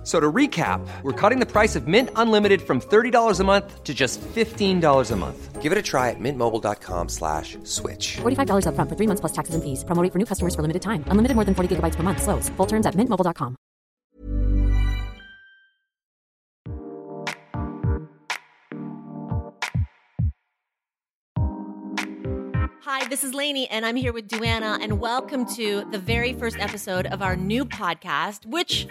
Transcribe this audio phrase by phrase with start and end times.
[0.00, 3.84] F- So to recap, we're cutting the price of Mint Unlimited from $30 a month
[3.84, 5.60] to just $15 a month.
[5.60, 8.16] Give it a try at mintmobile.com slash switch.
[8.22, 9.84] $45 upfront for three months plus taxes and fees.
[9.84, 11.04] Promo rate for new customers for limited time.
[11.08, 12.22] Unlimited more than 40 gigabytes per month.
[12.22, 12.48] Slows.
[12.56, 13.56] Full terms at mintmobile.com.
[22.82, 26.58] Hi, this is Lainey, and I'm here with Duana, and welcome to the very first
[26.58, 28.88] episode of our new podcast, which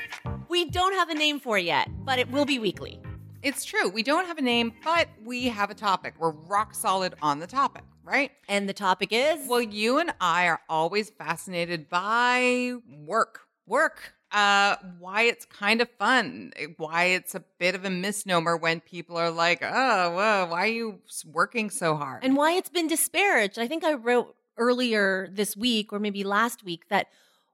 [0.49, 2.99] we don't have a name for it yet, but it will be weekly.
[3.41, 3.88] It's true.
[3.88, 6.16] We don't have a name, but we have a topic.
[6.20, 8.31] We're rock solid on the topic, right?
[8.49, 12.73] And the topic is Well, you and I are always fascinated by
[13.05, 13.41] work.
[13.66, 14.13] Work.
[14.31, 19.18] Uh, why it's kind of fun, why it's a bit of a misnomer when people
[19.18, 22.24] are like, oh, well, why are you working so hard?
[22.24, 23.57] and why it's been disparaged.
[23.57, 27.07] I think I wrote earlier this week, or maybe last week, that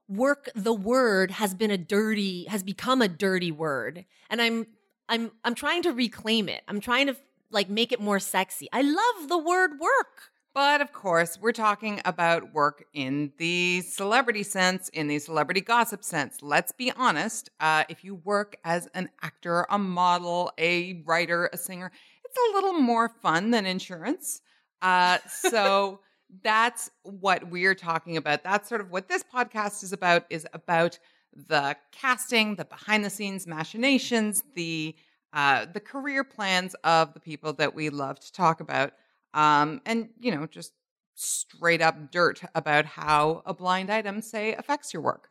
[0.08, 4.66] work the word has been a dirty has become a dirty word and i'm
[5.08, 7.16] i'm i'm trying to reclaim it i'm trying to
[7.50, 12.00] like make it more sexy i love the word work But of course, we're talking
[12.06, 16.38] about work in the celebrity sense, in the celebrity gossip sense.
[16.40, 17.50] Let's be honest.
[17.60, 21.92] Uh, if you work as an actor, a model, a writer, a singer,
[22.24, 24.40] it's a little more fun than insurance.
[24.80, 26.00] Uh, so
[26.42, 28.42] that's what we're talking about.
[28.42, 30.24] That's sort of what this podcast is about.
[30.30, 30.98] Is about
[31.34, 34.94] the casting, the behind the scenes machinations, the
[35.32, 38.92] uh, the career plans of the people that we love to talk about
[39.34, 40.72] um, and you know just
[41.14, 45.28] straight up dirt about how a blind item say affects your work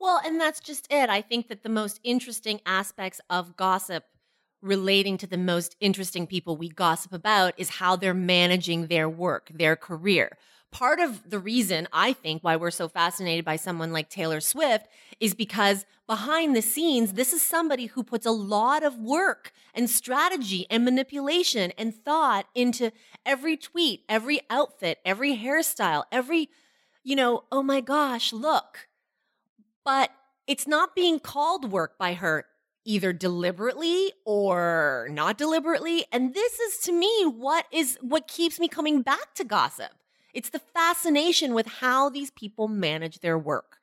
[0.00, 1.08] Well, and that's just it.
[1.08, 4.04] I think that the most interesting aspects of gossip
[4.64, 9.50] relating to the most interesting people we gossip about is how they're managing their work,
[9.52, 10.38] their career.
[10.70, 14.88] Part of the reason I think why we're so fascinated by someone like Taylor Swift
[15.20, 19.88] is because behind the scenes, this is somebody who puts a lot of work and
[19.88, 22.90] strategy and manipulation and thought into
[23.24, 26.48] every tweet, every outfit, every hairstyle, every,
[27.04, 28.88] you know, oh my gosh, look,
[29.84, 30.10] but
[30.46, 32.46] it's not being called work by her
[32.84, 38.68] either deliberately or not deliberately and this is to me what is what keeps me
[38.68, 39.92] coming back to gossip.
[40.32, 43.78] It's the fascination with how these people manage their work.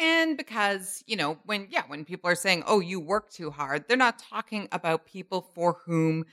[0.00, 3.84] And because you know when yeah when people are saying oh you work too hard
[3.86, 6.24] they're not talking about people for whom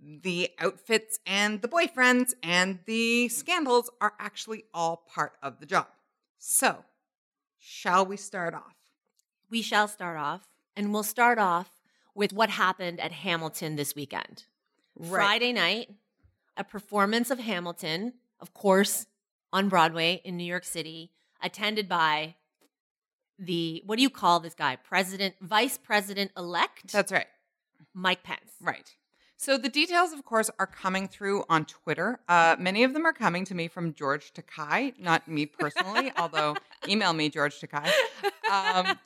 [0.00, 5.88] the outfits and the boyfriends and the scandals are actually all part of the job.
[6.38, 6.84] So
[7.58, 8.76] shall we start off?
[9.50, 10.42] We shall start off
[10.78, 11.68] and we'll start off
[12.14, 14.44] with what happened at Hamilton this weekend.
[14.96, 15.10] Right.
[15.10, 15.90] Friday night,
[16.56, 19.06] a performance of Hamilton, of course,
[19.52, 21.10] on Broadway in New York City,
[21.42, 22.36] attended by
[23.38, 24.76] the what do you call this guy?
[24.76, 27.26] President, Vice President elect that's right
[27.92, 28.52] Mike Pence.
[28.60, 28.94] Right.
[29.36, 32.18] So the details, of course, are coming through on Twitter.
[32.28, 36.56] Uh, many of them are coming to me from George Takei, not me personally, although
[36.88, 37.88] email me George Takei.
[38.50, 38.98] Um,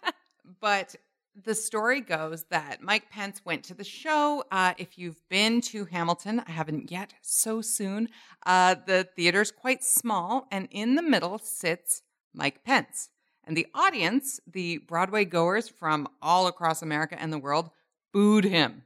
[0.60, 0.96] but
[1.40, 4.44] the story goes that Mike Pence went to the show.
[4.50, 8.08] Uh, if you've been to Hamilton, I haven't yet, so soon.
[8.44, 12.02] Uh, the theater's quite small, and in the middle sits
[12.34, 13.08] Mike Pence.
[13.44, 17.70] And the audience, the Broadway goers from all across America and the world,
[18.12, 18.82] booed him.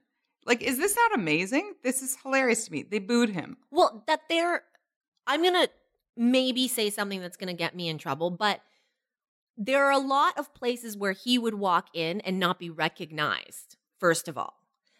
[0.46, 1.74] Like, is this not amazing?
[1.82, 2.84] This is hilarious to me.
[2.84, 3.56] They booed him.
[3.70, 4.62] Well, that they're
[5.26, 5.68] I'm going to
[6.16, 8.60] maybe say something that's going to get me in trouble, but
[9.56, 13.76] there are a lot of places where he would walk in and not be recognized,
[13.98, 14.54] first of all.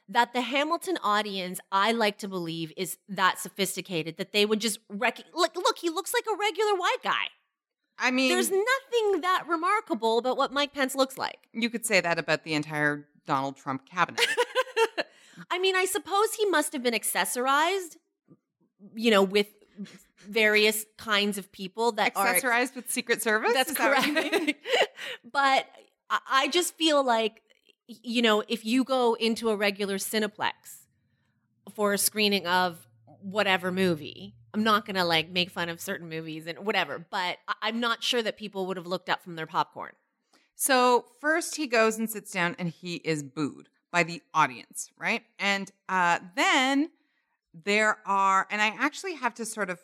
[0.09, 4.79] That the Hamilton audience, I like to believe, is that sophisticated that they would just
[4.89, 5.57] rec- look.
[5.57, 7.25] Look, he looks like a regular white guy.
[7.99, 11.49] I mean, There's nothing that remarkable about what Mike Pence looks like.
[11.53, 14.25] you could say that about the entire Donald Trump cabinet.
[15.51, 17.97] I mean, I suppose he must have been accessorized,
[18.95, 19.49] you know, with
[20.27, 23.53] various kinds of people that are Accessorized with Secret Service?
[23.53, 24.31] That's Is that what you mean?
[24.31, 24.55] correct.
[25.33, 25.67] but
[26.11, 27.43] I- just feel like,
[27.87, 30.53] you know, if you go into a regular Cineplex
[31.75, 32.87] for a screening of
[33.21, 37.39] whatever movie, I'm not going to like make fun of certain movies and whatever, but
[37.61, 39.93] I'm not sure that people would have looked up from their popcorn.
[40.55, 45.23] So first he goes and sits down and he is booed by the audience, right?
[45.39, 46.91] And uh, then
[47.65, 49.81] there are, and I actually have to sort of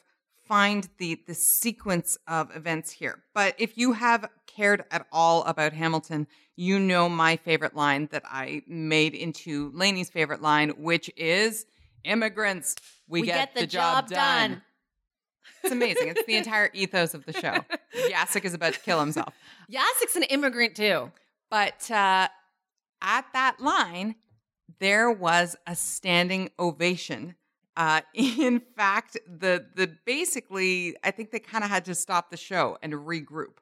[0.53, 3.23] find the the sequence of events here.
[3.33, 6.27] But if you have cared at all about Hamilton,
[6.57, 11.65] you know my favorite line that I made into Lainey's favorite line, which is
[12.05, 12.77] immigrants,
[13.09, 14.61] we, get, the, job, done.
[15.63, 16.09] It's amazing.
[16.09, 17.57] It's the entire ethos of the show.
[18.11, 19.33] Jacek is about to kill himself.
[19.73, 21.13] Jacek's an immigrant too.
[21.51, 22.29] But uh,
[23.01, 24.17] at that line,
[24.81, 27.37] there was a standing ovation.
[27.77, 32.37] Uh, in fact, the the basically, I think they kind of had to stop the
[32.37, 33.59] show and regroup.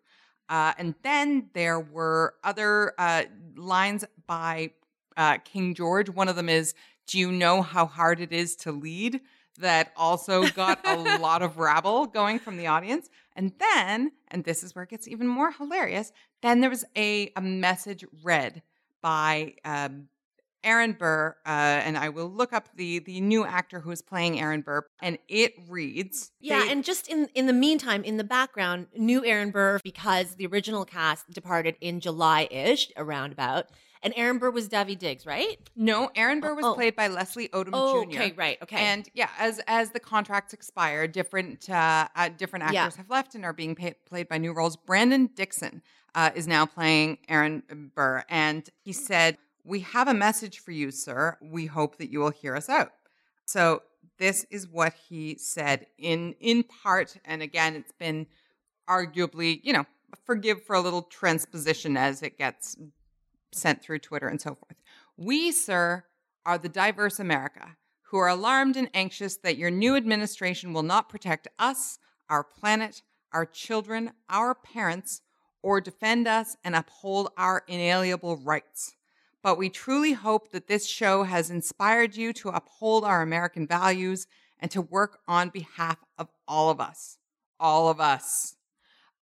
[0.48, 3.22] Uh, and then there were other uh,
[3.56, 4.70] lines by
[5.16, 6.10] uh, King George.
[6.10, 6.74] One of them is,
[7.06, 9.20] "Do you know how hard it is to lead?"
[9.58, 13.10] That also got a lot of rabble going from the audience.
[13.36, 16.12] And then, and this is where it gets even more hilarious.
[16.42, 18.62] Then there was a a message read
[19.02, 20.08] by um,
[20.62, 24.38] Aaron Burr, uh, and I will look up the the new actor who is playing
[24.40, 26.32] Aaron Burr, and it reads.
[26.40, 30.34] Yeah, they- and just in in the meantime, in the background, new Aaron Burr because
[30.36, 33.66] the original cast departed in July ish, around about,
[34.02, 35.56] and Aaron Burr was Daveed Diggs, right?
[35.76, 36.74] no, Aaron Burr was Oh, oh.
[36.74, 38.10] played by Leslie Odom Oh, Jr.
[38.10, 38.76] okay, right, okay.
[38.76, 42.90] And yeah, as as the contracts expire, different uh, uh, different actors Yeah.
[42.98, 44.76] have left and are being pa- played by new roles.
[44.76, 45.82] Brandon Dixon
[46.14, 47.62] uh, is now playing Aaron
[47.94, 51.36] Burr, and he said, "We have a message for you, sir.
[51.40, 52.92] We hope that you will hear us out."
[53.44, 53.82] So
[54.18, 58.26] this is what he said in in part, and again, it's been
[58.88, 59.86] arguably, you know,
[60.24, 62.76] forgive for a little transposition as it gets
[63.52, 64.76] sent through Twitter and so forth.
[65.16, 66.04] We, sir,
[66.44, 71.08] are the diverse America who are alarmed and anxious that your new administration will not
[71.08, 71.98] protect us,
[72.28, 73.02] our planet,
[73.32, 75.22] our children, our parents,
[75.62, 78.96] or defend us and uphold our inalienable rights.
[79.42, 84.26] But we truly hope that this show has inspired you to uphold our American values
[84.58, 87.18] and to work on behalf of all of us.
[87.58, 88.56] All of us.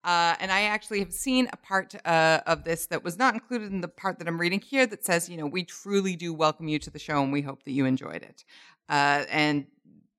[0.04, 3.72] Uh, and I actually have seen a part uh, of this that was not included
[3.72, 6.68] in the part that I'm reading here that says, you know, we truly do welcome
[6.68, 8.44] you to the show and we hope that you enjoyed it.
[8.88, 9.66] Uh, and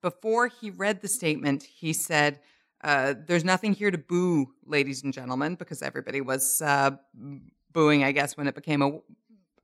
[0.02, 2.40] before he read the statement, he said,
[2.84, 6.92] uh, There's nothing here to boo, ladies and gentlemen, because everybody was uh,
[7.74, 9.00] booing, I guess, when it became a,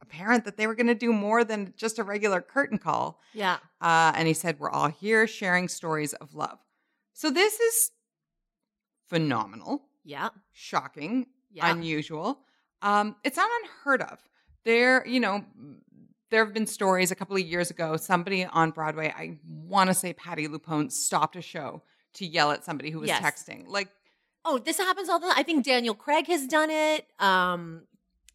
[0.05, 3.19] apparent that they were going to do more than just a regular curtain call.
[3.33, 3.57] Yeah.
[3.81, 6.59] Uh, and he said, We're all here sharing stories of love.
[7.13, 7.91] So this is
[9.09, 10.29] phenomenal Yeah.
[10.51, 11.71] shocking, Yeah.
[11.71, 12.41] unusual.
[12.81, 14.19] Um, it's not unheard of.
[14.63, 15.45] There, you know,
[16.31, 17.97] there have been stories a couple of years ago.
[17.97, 21.83] Somebody on Broadway, I want to say Patti LuPone, stopped a show
[22.15, 23.21] to yell at somebody who was Yes.
[23.23, 23.67] texting.
[23.67, 23.89] Like,
[24.47, 25.35] Oh, this happens all the time.
[25.37, 27.07] I think Daniel Craig has done it.
[27.19, 27.87] Um,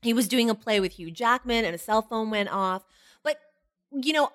[0.03, 2.85] he was doing a play with Hugh Jackman and a cell phone went off.
[3.23, 3.39] But,
[3.93, 4.31] you know,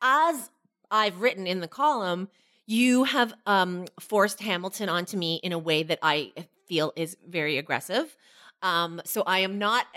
[0.00, 0.50] as
[0.90, 2.28] I've written in the column,
[2.66, 6.32] you have um, forced Hamilton onto me in a way that I
[6.66, 8.16] feel is very aggressive.
[8.62, 9.86] Um, so I am not.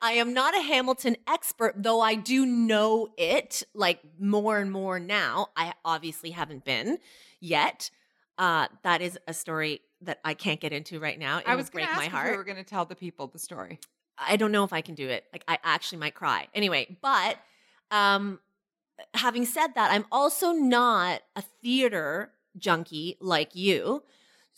[0.00, 5.00] I am not a Hamilton expert, though I do know it like more and more
[5.00, 5.48] now.
[5.56, 6.98] I obviously haven't been
[7.40, 7.90] yet.
[8.36, 11.38] Uh, that is a story that I can't get into right now.
[11.38, 12.30] It I was going break to my ask if heart.
[12.30, 13.80] we were going to tell the people the story.
[14.20, 15.24] I don't know if I can do it.
[15.32, 16.48] Like I actually might cry.
[16.54, 17.38] Anyway, but
[17.90, 18.40] um
[19.14, 24.02] having said that, I'm also not a theater junkie like you.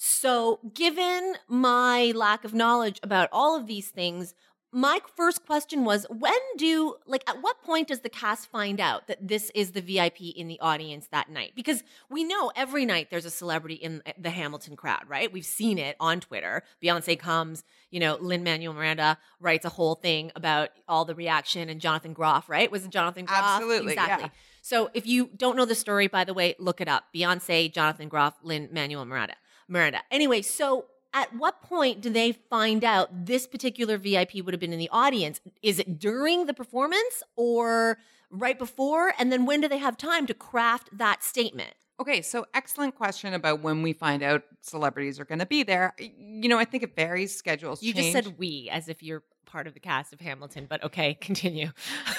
[0.02, 4.34] So, given my lack of knowledge about all of these things,
[4.72, 9.08] my first question was when do like at what point does the cast find out
[9.08, 11.52] that this is the VIP in the audience that night?
[11.56, 15.32] Because we know every night there's a celebrity in eh, the Hamilton crowd, right?
[15.32, 16.62] We've seen it on Twitter.
[16.82, 21.68] Beyonce comes, you know, Lin Manuel Miranda writes a whole thing about all the reaction
[21.68, 22.70] and Jonathan Groff, right?
[22.70, 23.42] Was it Jonathan Groff?
[23.42, 24.24] Absolutely, Exactly.
[24.24, 24.30] yeah.
[24.62, 27.04] So if you don't know the story, by the way, look it up.
[27.14, 29.34] Beyonce, Jonathan Groff, Lin Manuel Miranda.
[29.66, 30.00] Miranda.
[30.10, 34.72] Anyway, so at what point do they find out this particular VIP would have been
[34.72, 35.40] in the audience?
[35.62, 37.98] Is it during the performance or
[38.30, 39.12] right before?
[39.18, 41.74] And then when do they have time to craft that statement?
[42.00, 45.94] Okay, so excellent question about when we find out celebrities are going to be there.
[45.98, 47.36] You know, I think it varies.
[47.36, 48.14] Schedules You change.
[48.14, 51.70] just said we as if you're part of the cast of Hamilton, but okay, continue.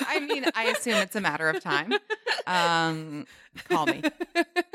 [0.02, 1.94] I mean, I assume it's a matter of time.
[2.48, 3.28] Um,
[3.70, 4.02] call me.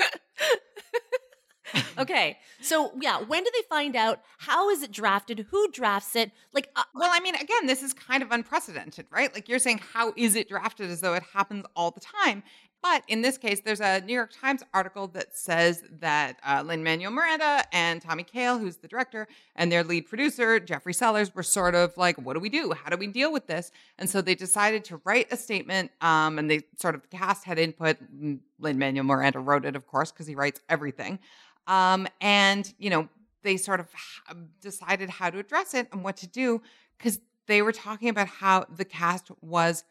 [1.98, 4.20] okay, so yeah, when do they find out?
[4.38, 5.46] How is it drafted?
[5.50, 6.32] Who drafts it?
[6.52, 9.32] Like, uh, Well, I mean, again, this is kind of unprecedented, right?
[9.34, 12.42] Like you're saying, how is it drafted as though it happens all the time?
[12.82, 16.84] But in this case, there's a New York Times article that says that uh, Lin
[16.84, 19.26] Manuel Miranda and Tommy Kail, who's the director,
[19.56, 22.72] and their lead producer, Jeffrey Sellers, were sort of like, what do we do?
[22.72, 23.72] How do we deal with this?
[23.98, 27.44] And so they decided to write a statement, um, and they sort of, the cast
[27.44, 27.96] had input.
[28.58, 31.18] Lin Manuel Miranda wrote it, of course, because he writes everything.
[31.66, 33.08] Um, and, you know,
[33.42, 33.88] they sort of
[34.60, 36.62] decided how to address it and what to do
[36.98, 39.84] because they were talking about how the cast was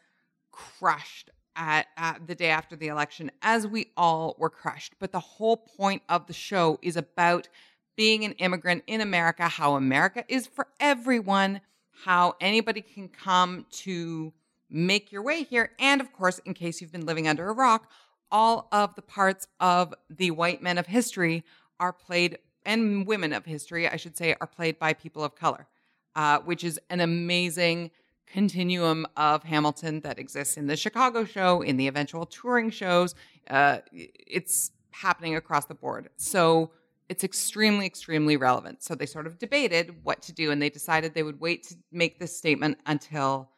[0.52, 4.94] crushed at, at the day after the election, as we all were crushed.
[4.98, 7.48] But the whole point of the show is about
[7.96, 11.62] being an immigrant in America, how America is for everyone,
[12.04, 14.34] how anybody can come to
[14.68, 15.70] make your way here.
[15.78, 17.90] And of course, in case you've been living under a rock,
[18.30, 21.42] all of the parts of the white men of history
[21.80, 25.66] are played, and women of history, I should say, are played by people of color,
[26.14, 27.90] uh, which is an amazing
[28.26, 33.14] continuum of Hamilton that exists in the Chicago show, in the eventual touring shows.
[33.48, 36.08] Uh, it's happening across the board.
[36.16, 36.70] So
[37.08, 38.82] it's extremely, extremely relevant.
[38.82, 41.76] So they sort of debated what to do and they decided they would wait to
[41.92, 43.50] make this statement until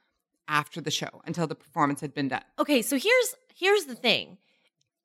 [0.49, 2.43] after the show, until the performance had been done.
[2.59, 4.39] Okay, so here's here's the thing.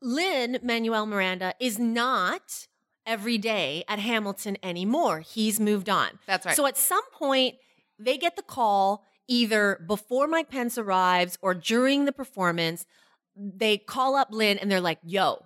[0.01, 2.67] Lin Manuel Miranda is not
[3.05, 5.19] every day at Hamilton anymore.
[5.21, 6.19] He's moved on.
[6.27, 6.55] That's right.
[6.55, 7.55] So at some point,
[7.99, 12.85] they get the call either before Mike Pence arrives or during the performance.
[13.35, 15.45] They call up Lin and they're like, yo,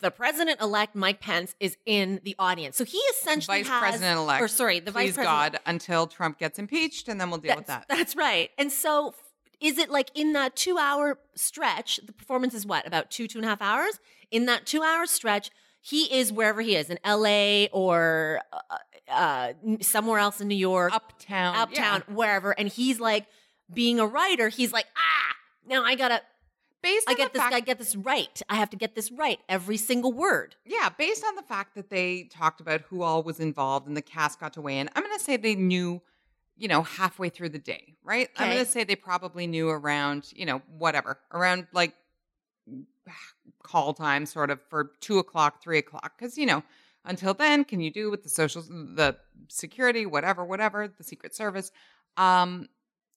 [0.00, 2.76] the president elect Mike Pence is in the audience.
[2.76, 4.42] So he essentially Vice has, President elect.
[4.42, 5.52] or sorry, the Please vice president.
[5.52, 7.86] God until Trump gets impeached, and then we'll deal with that.
[7.88, 8.50] that's right.
[8.58, 9.14] And so,
[9.60, 12.00] is it like in that two hour stretch?
[12.04, 14.00] The performance is what about two two and a half hours?
[14.30, 17.68] In that two hour stretch, he is wherever he is in L.A.
[17.72, 18.76] or uh,
[19.10, 21.56] uh, somewhere else in New York, Uptown.
[21.56, 22.14] uptown, yeah.
[22.14, 22.52] wherever.
[22.52, 23.26] And he's like,
[23.72, 26.22] being a writer, he's like, ah, now I gotta,
[26.82, 28.40] Based I get this, fact I get this right.
[28.48, 30.56] I have to get this right every single word.
[30.64, 34.02] Yeah, based on the fact that they talked about who all was involved and the
[34.02, 36.00] cast got to weigh in, I'm going to say they knew,
[36.56, 38.30] you know, halfway through the day, right?
[38.38, 41.94] I'm going to say they probably knew around, you know, whatever, around like
[43.62, 46.12] call time, sort of for two o'clock, three o'clock.
[46.18, 46.62] Because, you know,
[47.04, 49.16] until then, can you do with the social, the
[49.48, 51.72] security, whatever, whatever, the Secret Service?
[52.16, 52.68] Um,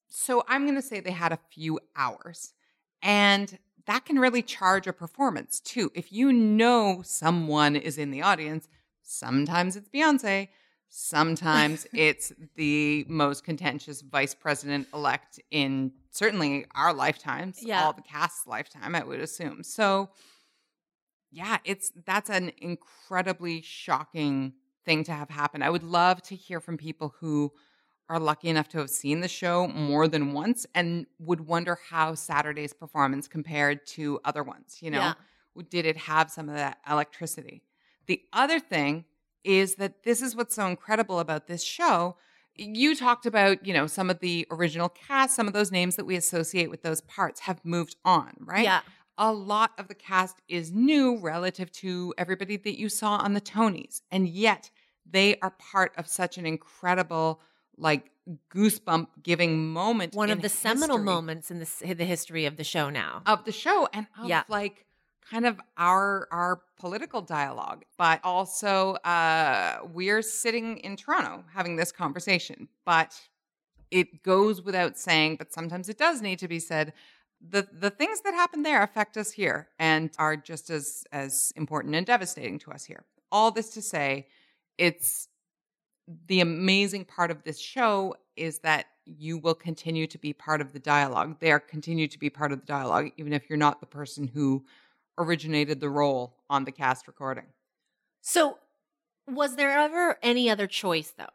[0.10, 2.54] so I'm going to say they had a few hours.
[3.02, 5.92] And that can really charge a performance too.
[5.94, 8.70] If you know someone is in the audience,
[9.02, 10.48] sometimes it's Beyonce,
[10.88, 17.84] sometimes it's the most contentious vice president elect in certainly our lifetimes, Yeah.
[17.84, 19.64] all the cast's lifetime, I would assume.
[19.64, 20.10] So,
[21.34, 24.54] yeah, it's that's an incredibly shocking
[24.86, 25.62] thing to have happen.
[25.62, 27.52] I would love to hear from people who
[28.10, 32.14] are lucky enough to have seen the show more than once and would wonder how
[32.16, 34.80] Saturday's performance compared to other ones.
[34.82, 35.14] You know, Yeah.
[35.70, 37.64] did it have some of that electricity?
[38.06, 39.06] The other thing
[39.44, 42.18] is that this is what's so incredible about this show.
[42.56, 46.06] You talked about, you know, some of the original cast, some of those names that
[46.06, 48.64] we associate with those parts have moved on, right?
[48.66, 48.82] Yeah.
[49.18, 53.42] A lot of the cast is new relative to everybody that you saw on the
[53.42, 54.02] Tonys.
[54.12, 54.70] And yet
[55.10, 57.42] they are part of such an incredible,
[57.78, 58.10] like,
[58.50, 60.16] goosebump giving moment.
[60.16, 63.22] One of the seminal moments in the, the history of the show now.
[63.26, 64.44] Of the show and of Yeah.
[64.48, 64.86] like
[65.30, 67.84] kind of our our political dialogue.
[67.98, 72.70] But also uh we're sitting in Toronto having this conversation.
[72.86, 73.14] But
[73.92, 76.94] it goes without saying, but sometimes it does need to be said.
[77.50, 81.96] The the things that happen there affect us here and are just as as important
[81.96, 83.04] and devastating to us here.
[83.32, 84.28] All this to say,
[84.78, 85.28] it's
[86.28, 90.72] the amazing part of this show is that you will continue to be part of
[90.72, 91.38] the dialogue.
[91.40, 94.28] They are continue to be part of the dialogue, even if you're not the person
[94.28, 94.66] who
[95.18, 97.46] originated the role on the cast recording.
[98.22, 98.60] So,
[99.28, 101.26] was there ever any other choice though?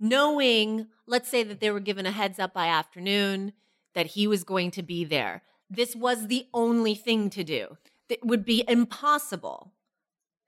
[0.00, 3.52] Knowing, let's say that they were given a heads up by afternoon
[3.94, 7.78] that he was going to be there, this was the only thing to do.
[8.08, 9.72] It would be impossible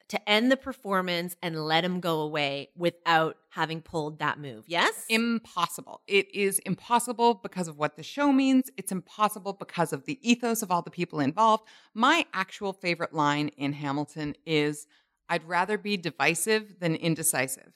[0.08, 4.64] to end the performance and let him go away without having pulled that move.
[4.68, 5.04] Yes?
[5.08, 6.00] Impossible.
[6.06, 8.70] It is impossible because of what the show means.
[8.76, 11.64] It's impossible because of the ethos of all the people involved.
[11.92, 14.86] My actual favorite line in Hamilton is
[15.28, 17.72] I'd rather be divisive than indecisive.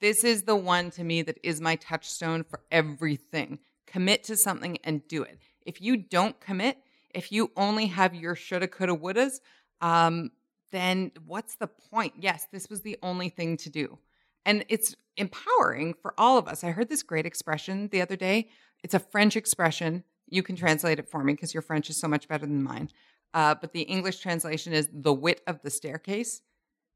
[0.00, 3.60] This is the one to me that is my touchstone for everything.
[3.90, 5.38] Commit to something and do it.
[5.64, 6.78] If you don't commit,
[7.14, 9.40] if you only have your shoulda, coulda, wouldas,
[9.80, 10.30] um,
[10.70, 12.14] then what's the point?
[12.18, 13.98] Yes, this was the only thing to do.
[14.44, 16.64] And it's empowering for all of us.
[16.64, 18.48] I heard this great expression the other day.
[18.84, 20.04] It's a French expression.
[20.28, 22.90] You can translate it for me because your French is so much better than mine.
[23.34, 26.42] Uh, but the English translation is the wit of the staircase,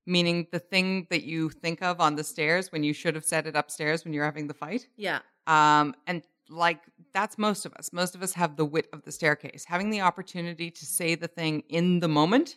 [0.06, 3.46] meaning the thing that you think of on the stairs when you should have said
[3.46, 4.86] it upstairs when you're having the fight.
[4.96, 5.20] yeah.
[5.46, 6.80] Um, and like
[7.12, 7.92] that's most of us.
[7.92, 9.64] Most of us have the wit of the staircase.
[9.66, 12.56] Having the opportunity to say the thing in the moment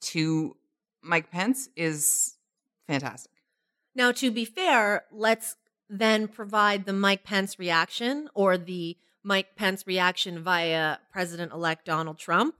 [0.00, 0.56] to
[1.02, 2.36] Mike Pence is
[2.86, 3.32] fantastic.
[3.94, 5.56] Now, to be fair, let's
[5.88, 12.18] then provide the Mike Pence reaction or the Mike Pence reaction via President elect Donald
[12.18, 12.56] Trump,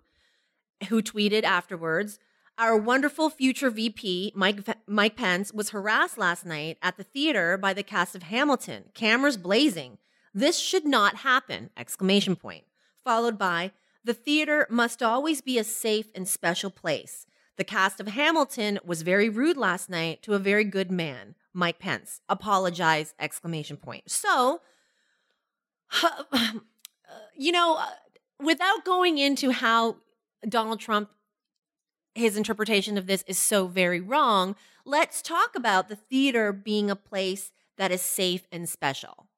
[0.88, 2.18] who tweeted afterwards
[2.56, 7.74] Our wonderful future VP, Mike, Mike Pence, was harassed last night at the theater by
[7.74, 9.98] the cast of Hamilton, cameras blazing.
[10.34, 11.70] This should not happen!
[11.76, 12.64] Exclamation point.
[13.04, 13.70] Followed by,
[14.02, 17.26] the theater must always be a safe and special place.
[17.56, 21.78] The cast of Hamilton was very rude last night to a very good man, Mike
[21.78, 22.20] Pence.
[22.28, 23.14] Apologize!
[23.20, 24.10] Exclamation point.
[24.10, 24.60] So,
[27.36, 27.86] you know, uh,
[28.42, 29.98] without going into how
[30.48, 31.10] Donald Trump,
[32.16, 36.96] his interpretation of this is so very wrong, let's talk about the theater being a
[36.96, 39.28] place that is safe and special.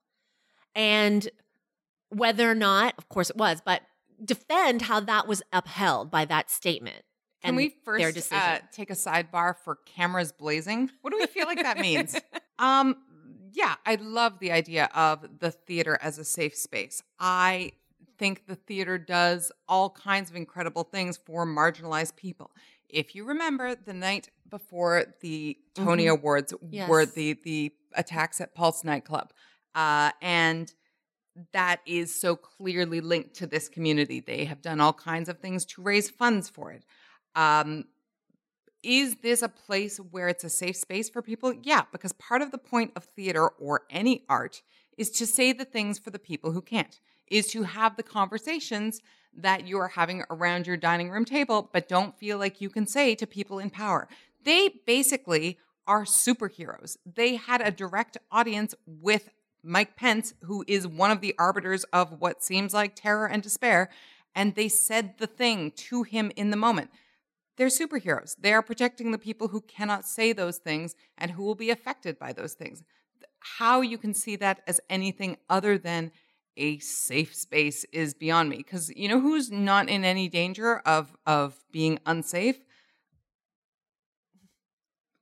[0.76, 1.28] And
[2.10, 3.82] whether or not, of course it was, but
[4.24, 7.02] defend how that was upheld by that statement.
[7.42, 10.90] Can and we first uh, take a sidebar for cameras blazing?
[11.02, 12.16] What do we feel like that means?
[12.58, 12.96] Um,
[13.52, 17.02] yeah, I love the idea of the theater as a safe space.
[17.20, 17.72] I
[18.16, 22.50] think the theater does all kinds of incredible things for marginalized people.
[22.88, 26.54] If you remember the night before the Tony Awards
[26.88, 29.32] were the the attacks at Pulse nightclub.
[29.76, 30.72] Uh, and
[31.52, 34.20] that is so clearly linked to this community.
[34.20, 36.84] They have done all kinds of things to raise funds for it.
[37.34, 37.84] Um,
[38.82, 41.52] is this a place where it's a safe space for people?
[41.62, 44.62] Yeah, because part of the point of theater or any art
[44.96, 49.02] is to say the things for the people who can't, is to have the conversations
[49.36, 52.86] that you are having around your dining room table, but don't feel like you can
[52.86, 54.08] say to people in power.
[54.44, 56.96] They basically are superheroes.
[57.04, 59.28] They had a direct audience with
[59.66, 63.90] Mike Pence, who is one of the arbiters of what seems like terror and despair,
[64.34, 66.90] and they said the thing to him in the moment.
[67.56, 68.36] They're superheroes.
[68.38, 72.18] They are protecting the people who cannot say those things and who will be affected
[72.18, 72.82] by those things.
[73.40, 76.12] How you can see that as anything other than
[76.56, 78.58] a safe space is beyond me.
[78.58, 82.62] Because you know who's not in any danger of of being unsafe?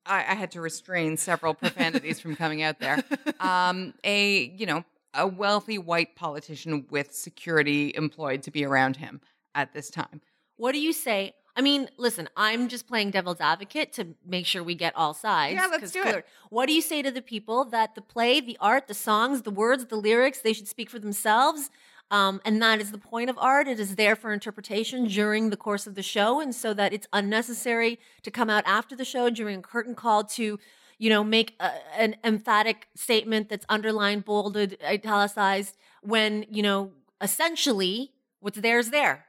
[0.07, 3.03] I, I had to restrain several profanities from coming out there.
[3.41, 9.21] Um, a you know a wealthy white politician with security employed to be around him
[9.55, 10.21] at this time.
[10.57, 11.35] What do you say?
[11.57, 15.55] I mean, listen, I'm just playing devil's advocate to make sure we get all sides.
[15.55, 16.27] Yeah, let's do it.
[16.51, 19.53] What do you say to the people that the play, the art, the songs, the
[19.53, 21.71] words, the lyrics, they should speak for themselves?
[22.11, 23.67] Um, and that is the point of art.
[23.67, 27.07] It is there for interpretation during the course of the show, and so that it's
[27.13, 30.59] unnecessary to come out after the show during a curtain call to,
[30.99, 35.77] you know, make a, an emphatic statement that's underlined, bolded, italicized.
[36.03, 39.25] When you know, essentially, what's there is there.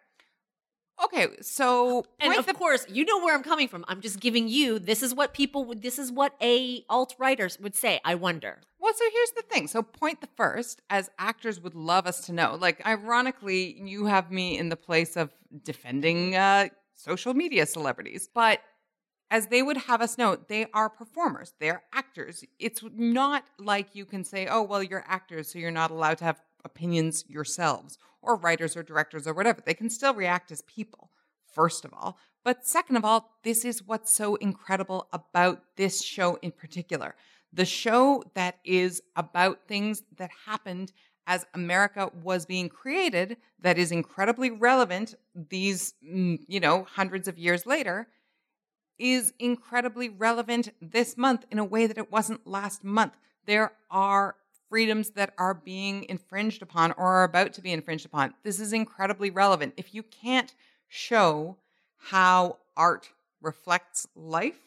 [1.04, 3.84] Okay, so And of the- course, you know where I'm coming from.
[3.88, 7.60] I'm just giving you this is what people would this is what a alt righters
[7.60, 8.00] would say.
[8.06, 8.62] I wonder.
[8.86, 9.68] Well, so here's the thing.
[9.68, 12.56] So, point the first, as actors would love us to know.
[12.62, 15.32] Like, ironically, you have me in the place of
[15.64, 18.60] defending uh, social media celebrities, but
[19.32, 22.44] as they would have us know, they are performers, they're actors.
[22.60, 26.26] It's not like you can say, oh, well, you're actors, so you're not allowed to
[26.26, 29.62] have opinions yourselves, or writers or directors or whatever.
[29.66, 31.10] They can still react as people,
[31.52, 32.20] first of all.
[32.44, 37.16] But second of all, this is what's so incredible about this show in particular.
[37.56, 40.92] The show that is about things that happened
[41.26, 47.40] as America was being created, that is incredibly relevant these, mm, you know, hundreds of
[47.40, 48.10] years later,
[49.00, 53.14] is incredibly relevant this month in a way that it wasn't last month.
[53.46, 54.36] There are
[54.70, 58.34] freedoms that are being infringed upon or are about to be infringed upon.
[58.44, 59.74] This is incredibly relevant.
[59.78, 60.54] If you can't
[60.90, 61.56] show
[61.98, 63.10] how art
[63.42, 64.60] reflects life,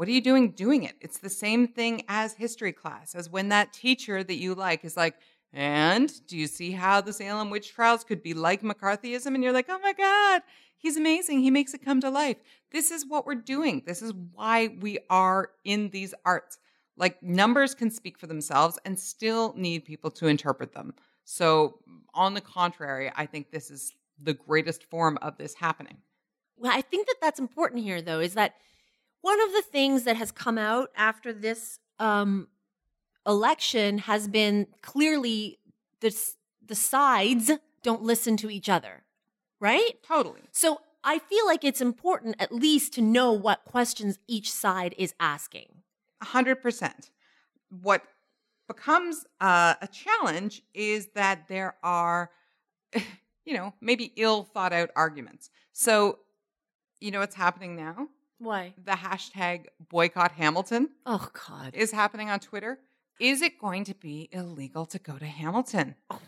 [0.00, 0.94] what are you doing doing it?
[1.02, 4.96] It's the same thing as history class, as when that teacher that you like is
[4.96, 5.16] like,
[5.52, 9.26] and do you see how the Salem witch trials could be like McCarthyism?
[9.26, 10.40] And you're like, oh my God,
[10.78, 11.40] he's amazing.
[11.40, 12.38] He makes it come to life.
[12.72, 13.82] This is what we're doing.
[13.84, 16.56] This is why we are in these arts.
[16.96, 20.94] Like numbers can speak for themselves and still need people to interpret them.
[21.26, 21.80] So,
[22.14, 25.98] on the contrary, I think this is the greatest form of this happening.
[26.56, 28.54] Well, I think that that's important here, though, is that
[29.22, 32.48] one of the things that has come out after this um,
[33.26, 35.58] election has been clearly
[36.00, 36.14] the
[36.66, 37.50] the sides
[37.82, 39.02] don't listen to each other,
[39.58, 40.02] right?
[40.06, 40.42] Totally.
[40.52, 45.14] So I feel like it's important at least to know what questions each side is
[45.18, 45.68] asking.
[46.20, 47.10] A hundred percent.
[47.82, 48.02] What
[48.68, 52.30] becomes uh, a challenge is that there are,
[53.44, 55.50] you know, maybe ill thought out arguments.
[55.72, 56.18] So,
[57.00, 58.08] you know what's happening now?
[58.40, 58.74] Why?
[58.84, 61.74] the hashtag boycott Hamilton Oh God.
[61.74, 62.78] is happening on Twitter.
[63.20, 65.94] Is it going to be illegal to go to Hamilton?
[66.10, 66.20] Oh,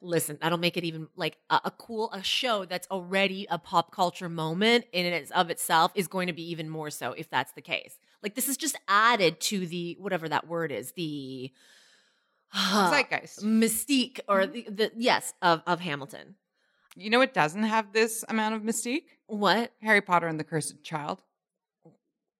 [0.00, 3.90] listen, that'll make it even like a, a cool a show that's already a pop
[3.90, 7.50] culture moment in and of itself is going to be even more so if that's
[7.52, 7.98] the case.
[8.22, 11.50] Like this is just added to the whatever that word is, the
[12.54, 13.40] Zeitgeist.
[13.44, 16.36] mystique or the, the yes of of Hamilton.
[16.94, 19.04] You know it doesn't have this amount of mystique?
[19.26, 19.72] What?
[19.82, 21.20] Harry Potter and the Cursed Child.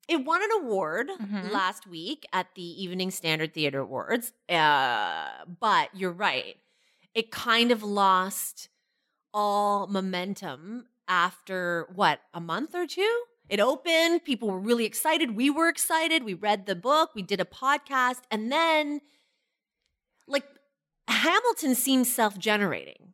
[0.09, 1.51] It won an award Mhm.
[1.51, 4.33] last week at the Evening Standard Theater Awards.
[4.49, 6.57] Uh, but you're right.
[7.15, 8.69] It kind of lost
[9.35, 13.25] all momentum after what, a month or two?
[13.49, 15.37] It opened, people were really excited.
[15.37, 16.25] We were excited.
[16.25, 19.01] We read the book, we did a podcast, and then
[20.27, 20.45] like
[21.09, 23.13] Hamilton seems self-generating.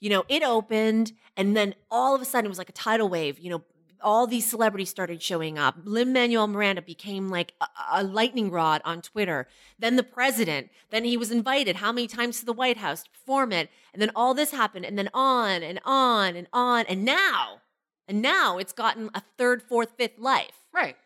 [0.00, 3.08] You know, it opened and then all of a sudden it was like a tidal
[3.08, 3.62] wave, you know,
[4.02, 5.76] all these celebrities started showing up.
[5.84, 9.48] Lin Manuel Miranda became like a, a lightning rod on Twitter.
[9.78, 10.70] Then the president.
[10.90, 13.70] Then he was invited how many times to the White House to perform it.
[13.92, 14.84] And then all this happened.
[14.84, 16.84] And then on and on and on.
[16.88, 17.60] And now,
[18.08, 20.52] and now it's gotten a third, fourth, fifth life.
[20.72, 20.96] Right.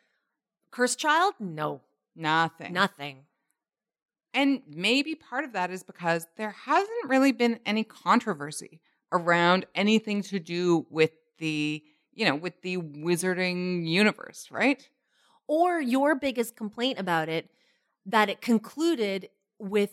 [0.70, 1.34] Cursed Child?
[1.40, 1.80] No,
[2.14, 2.72] Nothing.
[2.72, 3.18] nothing.
[4.34, 8.80] And maybe part of that is because there hasn't really been any controversy
[9.10, 11.82] around anything to do with the,
[12.16, 14.88] you know, with the wizarding universe, right?
[15.46, 17.50] Or your biggest complaint about it
[18.06, 19.90] that it concluded with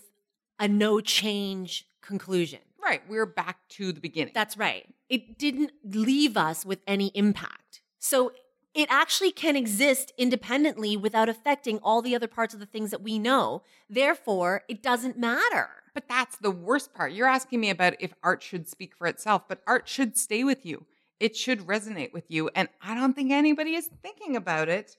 [0.59, 2.59] a no change conclusion.
[2.81, 3.01] Right.
[3.07, 4.33] We're back to the beginning.
[4.33, 4.87] That's right.
[5.09, 7.81] It didn't leave us with any impact.
[7.99, 8.31] So
[8.73, 13.01] it actually can exist independently without affecting all the other parts of the things that
[13.01, 13.61] we know.
[13.89, 15.69] Therefore, it doesn't matter.
[15.93, 17.13] But that's the worst part.
[17.13, 20.65] You're asking me about if art should speak for itself, but art should stay with
[20.65, 20.85] you.
[21.19, 22.49] It should resonate with you.
[22.55, 24.97] And I don't think anybody is thinking about it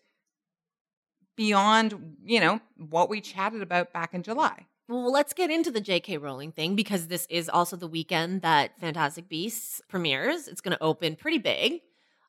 [1.36, 4.66] beyond, you know, what we chatted about back in July.
[4.88, 6.18] Well, let's get into the J.K.
[6.18, 10.46] Rowling thing because this is also the weekend that Fantastic Beasts premieres.
[10.46, 11.80] It's going to open pretty big.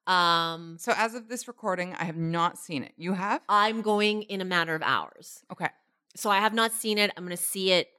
[0.08, 2.93] Um, So as of this recording, I have not seen it.
[2.95, 3.41] You have?
[3.50, 5.43] I'm going in a matter of hours.
[5.52, 5.69] Okay.
[6.15, 7.12] So I have not seen it.
[7.17, 7.89] I'm going to see it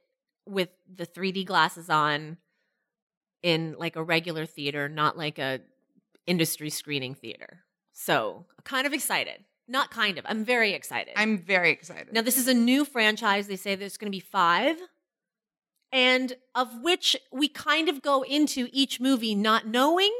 [0.47, 2.37] with the 3D glasses on
[3.43, 5.59] in like a regular theater, not like a
[6.27, 7.63] industry screening theater.
[7.93, 9.43] So kind of excited.
[9.67, 10.25] Not kind of.
[10.27, 11.13] I'm very excited.
[11.15, 12.13] I'm very excited.
[12.13, 13.47] now this is a new franchise.
[13.47, 14.77] They say there's going to be 5
[15.91, 20.13] and of which we kind of go into each movie not knowing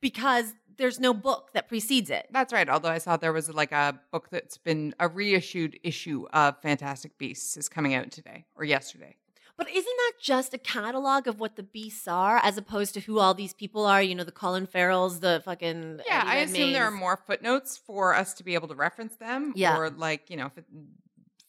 [0.00, 2.28] because there's no book that precedes it.
[2.30, 2.68] That's right.
[2.68, 7.18] Although I saw there was like a book that's been a reissued issue of Fantastic
[7.18, 9.16] Beasts is coming out today or yesterday.
[9.58, 13.18] But isn't that just a catalog of what the beasts are, as opposed to who
[13.18, 14.00] all these people are?
[14.00, 17.76] You know, the Colin Farrells, the fucking Yeah, Eddie I assume there are more footnotes
[17.76, 19.52] for us to be able to reference them.
[19.56, 19.76] Yeah.
[19.76, 20.52] Or like, you know,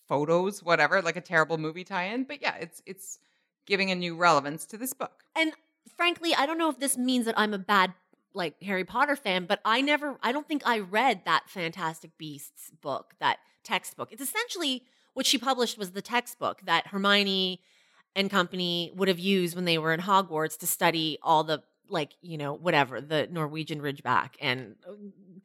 [0.08, 2.24] photos, whatever, like a terrible movie tie-in.
[2.24, 3.20] But yeah, it's it's
[3.68, 5.24] giving a new relevance to this book.
[5.36, 5.54] And
[5.96, 7.94] frankly, I don't know if this means that I'm a bad
[8.34, 12.72] like Harry Potter fan, but I never, I don't think I read that Fantastic Beasts
[12.82, 14.12] book, that textbook.
[14.12, 17.62] It's essentially what she published was the textbook that Hermione
[18.20, 22.12] and company would have used when they were in Hogwarts to study all the like
[22.22, 24.92] you know whatever the Norwegian Ridgeback and uh,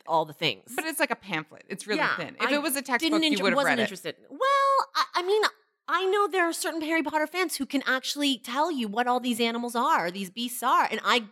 [0.07, 0.73] all the things.
[0.75, 1.65] But it's like a pamphlet.
[1.69, 2.37] It's really Yeah, thin.
[2.41, 4.19] If I it was a textbook, didn't you inter- would have wasn't read it.
[4.29, 4.41] Well,
[4.97, 5.43] I, I mean,
[5.89, 9.21] I know there are certain Harry Potter fans who can actually tell you what all
[9.21, 11.25] these animals are, these beasts are, and I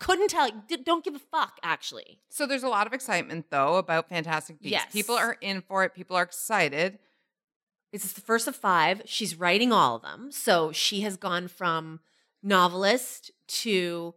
[0.00, 0.50] couldn't tell.
[0.84, 1.58] Don't give a fuck.
[1.62, 4.72] Actually, So there's a lot of excitement though about Fantastic Beasts.
[4.72, 4.92] Yes.
[4.92, 5.94] People are in for it.
[5.94, 6.98] People are excited.
[7.92, 9.02] This is the first of five.
[9.04, 12.00] She's writing all of them, so she has gone from
[12.42, 14.14] novelist to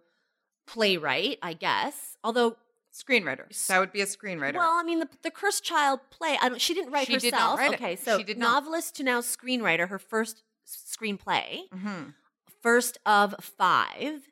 [0.67, 2.17] playwright, I guess.
[2.23, 2.57] Although,
[2.93, 3.67] Screenwriter.
[3.67, 4.55] That would be a screenwriter.
[4.55, 6.37] well, I mean, the, the Cursed Child play.
[6.41, 6.61] I don't.
[6.61, 7.59] She didn't write She did herself.
[7.59, 7.81] not write it.
[7.81, 8.51] okay, so She did not.
[8.63, 9.89] novelist to now screenwriter.
[9.89, 11.69] Her first screenplay.
[11.73, 12.13] Mhm.
[12.61, 14.29] first of five.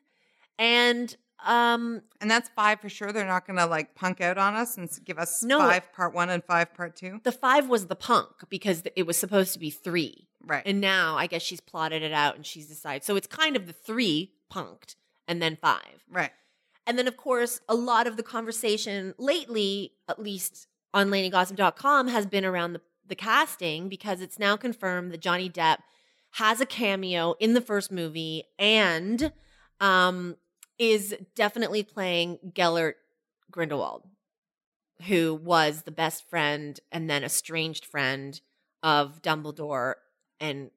[0.58, 3.12] And um And that's five for sure.
[3.12, 5.58] They're not going to like punk out on us and give us No.
[5.58, 7.20] five part one and five part two.
[7.24, 10.28] the five was the punk because it was supposed to be three.
[10.46, 10.62] Right.
[10.66, 13.04] And now I guess she's plotted it out and she's decided.
[13.04, 14.96] So it's kind of the three punked
[15.28, 16.04] and then five.
[16.10, 16.32] right.
[16.86, 22.26] And then of course a lot of the conversation lately, at least on laineygossip.com, has
[22.26, 25.78] been around the, the casting because it's now confirmed that Johnny Depp
[26.32, 29.32] has a cameo in the first movie and
[29.80, 30.36] um
[30.78, 32.96] is definitely playing Gellert
[33.50, 34.04] Grindelwald,
[35.06, 38.40] who was the best friend and then estranged friend
[38.82, 39.94] of Dumbledore
[40.40, 40.70] and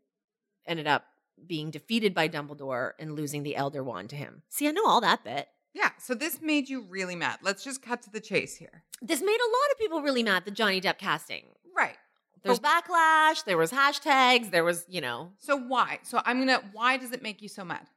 [0.66, 1.06] ended up
[1.46, 4.42] being defeated by Dumbledore and losing the Elder Wand to him.
[4.50, 5.48] See, I know all that bit.
[5.74, 5.92] Yeah.
[6.00, 7.40] So this made you really mad.
[7.44, 8.84] Let's just cut to the chase here.
[9.02, 11.44] This made a lot of people really mad, the Johnny Depp casting.
[11.76, 11.98] Right.
[12.44, 16.00] There's But- backlash, there was hashtags, there was, you know, So why?
[16.04, 16.64] So I'm gonna.
[16.72, 17.88] Why does it make you so mad?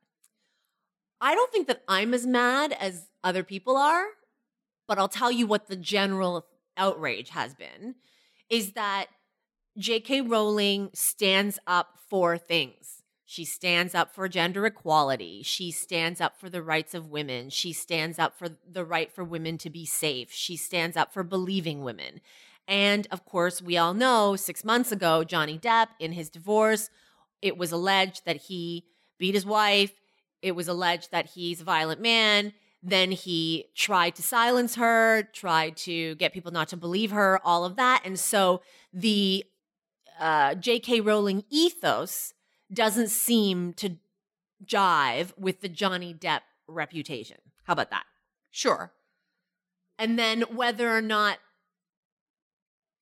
[1.21, 4.05] I don't think that I'm as mad as other people are,
[4.89, 7.97] but I'll tell you what the general outrage has been
[8.49, 9.07] is that
[9.79, 10.23] J.K.
[10.23, 13.03] Rowling stands up for things.
[13.25, 15.43] She stands up for gender equality.
[15.45, 17.49] She stands up for the rights of women.
[17.49, 20.33] She stands up for the right for women to be safe.
[20.33, 22.21] She stands up for believing women.
[22.67, 26.91] And of course, we all know six months ago, Johnny Depp, in his divorce,
[27.41, 28.87] it was alleged that he
[29.19, 29.93] beat his wife.
[30.43, 32.53] It was alleged that he's a violent man.
[32.83, 37.65] Then he tried to silence her, tried to get people not to believe her, all
[37.65, 38.03] of that.
[38.05, 39.45] And so the
[40.19, 41.01] uh, J.K.
[41.03, 42.33] Rowling ethos
[42.73, 43.97] doesn't seem to
[44.65, 47.39] jive with the Johnny Depp reputation.
[47.65, 48.05] How about that?
[48.51, 48.93] Sure.
[49.99, 51.39] and then whether or not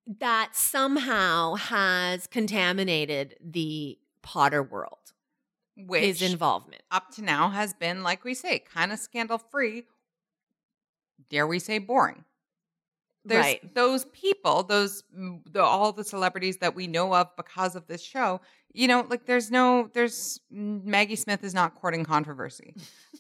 [0.07, 5.13] that somehow has contaminated the Potter world,
[5.87, 6.83] Which his involvement.
[6.91, 9.85] up to now has been, like we say, kind of scandal free.
[11.31, 12.25] Dare we say boring?
[13.25, 13.75] There's Right.
[13.75, 18.41] those people, those the, all the celebrities that we know of because of this show.
[18.73, 22.75] You know, like there's no, there's Maggie Smith is not courting controversy.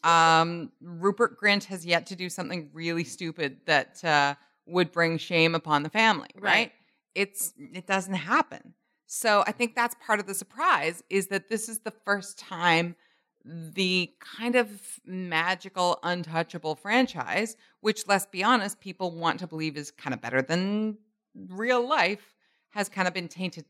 [0.05, 4.35] um, Rupert Grint has yet to do something really stupid that uh,
[4.66, 6.31] would bring shame upon the family.
[6.35, 6.42] Right?
[6.42, 6.73] Right.
[7.14, 8.75] It's it doesn't happen.
[9.11, 12.94] So I think that's part of the surprise is that this is the first time
[13.42, 19.90] the kind of magical, untouchable franchise, which let's be honest, people want to believe is
[19.90, 20.99] kind of better than
[21.35, 22.35] real life,
[22.71, 23.64] has kind of been tainted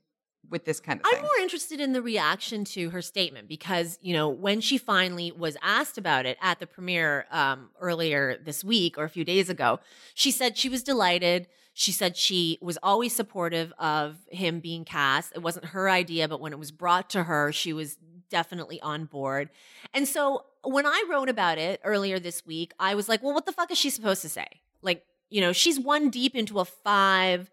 [0.50, 1.18] with this kind of thing.
[1.18, 5.32] I'm more interested in the reaction to her statement because, you know, when she finally
[5.32, 9.48] was asked about it at the premiere um, earlier this week or a few days
[9.48, 9.80] ago,
[10.14, 11.48] she said she was delighted.
[11.74, 15.32] She said she was always supportive of him being cast.
[15.34, 17.96] It wasn't her idea, but when it was brought to her, she was
[18.30, 19.50] definitely on board.
[19.94, 23.46] And so when I wrote about it earlier this week, I was like, well, what
[23.46, 24.46] the fuck is she supposed to say?
[24.82, 27.50] Like, you know, she's one deep into a five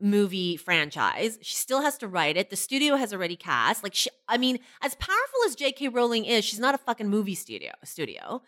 [0.00, 1.38] movie franchise.
[1.42, 2.50] She still has to write it.
[2.50, 3.82] The studio has already cast.
[3.82, 5.88] Like she I mean, as powerful as J.K.
[5.88, 8.42] Rowling is, she's not a fucking movie studio studio.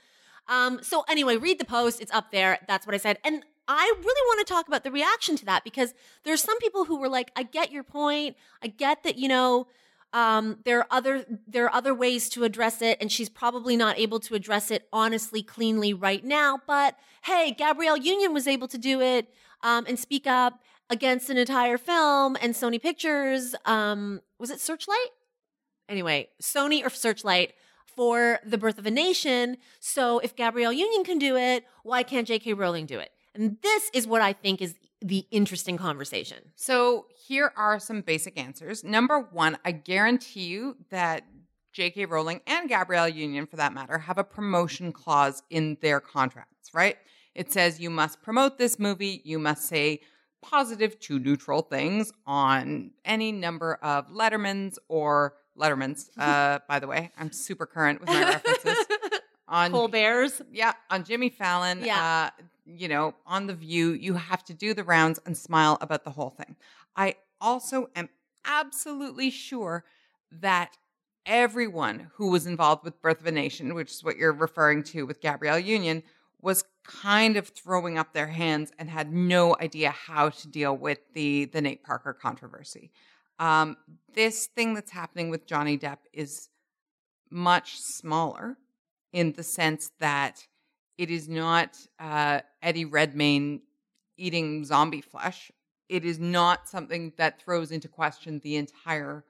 [0.49, 2.01] Um, so anyway, read the post.
[2.01, 2.59] It's up there.
[2.69, 3.19] That's what I said.
[3.25, 5.93] And I really want to talk about the reaction to that because
[6.25, 8.37] there's some people who were like, I get your point.
[8.63, 9.67] I get that, you know,
[10.13, 13.99] um, there are other there are other ways to address it, and she's probably not
[13.99, 16.61] able to address it honestly, cleanly right now.
[16.67, 19.29] But hey, Gabrielle Union was able to do it
[19.63, 25.11] um, and speak up against an entire film, and Sony Pictures um, was it Searchlight?
[25.89, 27.53] Anyway, Sony or Searchlight
[27.97, 29.57] for the birth of a nation.
[29.81, 32.53] So if Gabrielle Union can do it, why can't J.K.
[32.53, 33.11] Rowling do it?
[33.35, 36.39] And this is what I think is the interesting conversation.
[36.55, 38.85] So here are some basic answers.
[38.85, 41.25] Number one, I guarantee you that
[41.73, 42.07] J.K.
[42.07, 46.97] Rowling and Gabrielle Union, for that matter, have a promotion clause in their contracts, right?
[47.35, 50.01] It says you must promote this movie, you must say
[50.51, 56.09] positive to neutral things on any number of Lettermans or Lettermans.
[56.19, 58.77] Uh, by the way, I'm super current with my references.
[59.49, 60.43] On Colbert's.
[60.53, 62.31] yeah, on Jimmy Fallon, Yeah.
[62.37, 66.05] uh, you know, on The View, you have to do the rounds and smile about
[66.05, 66.57] the whole thing.
[66.97, 68.09] I also am
[68.45, 69.85] absolutely sure
[70.33, 70.77] that
[71.25, 75.05] everyone who was involved with Birth of a Nation, which is what you're referring to
[75.07, 76.03] with Gabrielle Union,
[76.41, 80.99] was kind of throwing up their hands and had no idea how to deal with
[81.15, 82.91] the the Nate Parker controversy.
[83.39, 83.77] Um,
[84.15, 86.49] this thing that's happening with Johnny Depp is
[87.31, 88.57] much smaller
[89.13, 90.47] in the sense that
[90.97, 93.61] it is not uh, Eddie Redmayne
[94.17, 95.51] eating zombie flesh.
[95.89, 99.25] It is not something that throws into question the entire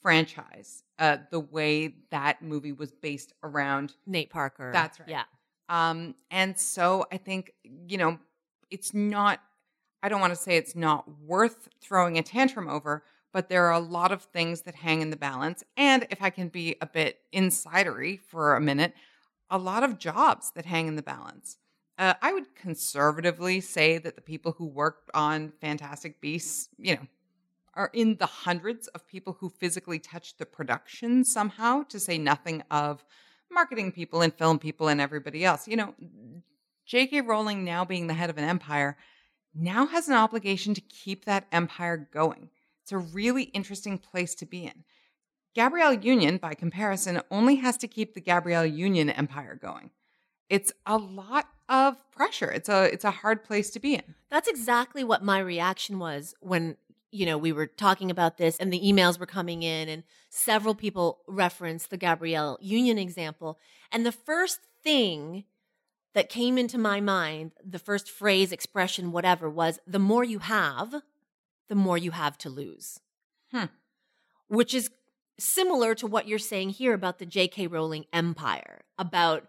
[0.00, 4.70] franchise, uh, the way that movie was based around Nate Parker.
[4.72, 5.08] That's right.
[5.08, 5.24] Yeah.
[5.68, 8.18] Um, and so I think, you know,
[8.70, 9.40] it's not,
[10.02, 13.72] I don't want to say it's not worth throwing a tantrum over, but there are
[13.72, 15.62] a lot of things that hang in the balance.
[15.76, 18.94] And if I can be a bit insidery for a minute,
[19.50, 21.56] a lot of jobs that hang in the balance.
[21.98, 27.06] Uh, I would conservatively say that the people who worked on Fantastic Beasts, you know,
[27.74, 32.62] are in the hundreds of people who physically touched the production somehow, to say nothing
[32.70, 33.04] of
[33.50, 35.66] marketing people and film people and everybody else.
[35.68, 35.94] You know,
[36.86, 37.22] J.K.
[37.22, 38.96] Rowling, now being the head of an empire,
[39.54, 42.50] now has an obligation to keep that empire going.
[42.82, 44.84] It's a really interesting place to be in.
[45.54, 49.90] Gabrielle Union, by comparison, only has to keep the Gabrielle Union empire going.
[50.48, 52.50] it's a lot of pressure.
[52.50, 54.14] It's a it's a hard place to be in.
[54.30, 56.76] That's exactly what my reaction was when,
[57.10, 60.74] you know, we were talking about this and the emails were coming in and several
[60.74, 63.58] people referenced the Gabrielle Union example.
[63.90, 65.44] And the first thing
[66.14, 71.02] that came into my mind, the first phrase, expression, whatever, was the more you have,
[71.68, 73.00] the more you have to lose.
[73.52, 73.66] Hmm.
[74.48, 74.90] Which is
[75.38, 77.68] similar to what you're saying here about the J.K.
[77.68, 79.46] Rowling empire, about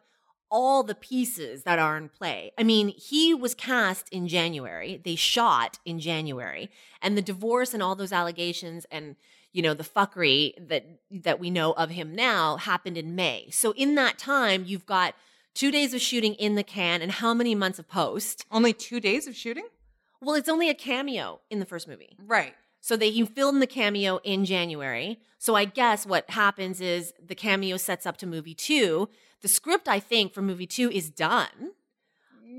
[0.52, 2.52] all the pieces that are in play.
[2.58, 6.70] I mean, he was cast in January, they shot in January,
[7.02, 9.16] and the divorce and all those allegations and
[9.52, 13.50] you know the fuckery that that we know of him now happened in May.
[13.52, 15.16] So in that time, you've got
[15.56, 18.46] 2 days of shooting in the can and how many months of post?
[18.52, 19.66] Only 2 days of shooting?
[20.22, 22.16] Well, it's only a cameo in the first movie.
[22.24, 22.54] Right.
[22.82, 25.20] So they you filmed the cameo in January.
[25.40, 29.10] So I guess what happens is the cameo sets up to movie two.
[29.41, 31.71] The script, I think, for movie two is done.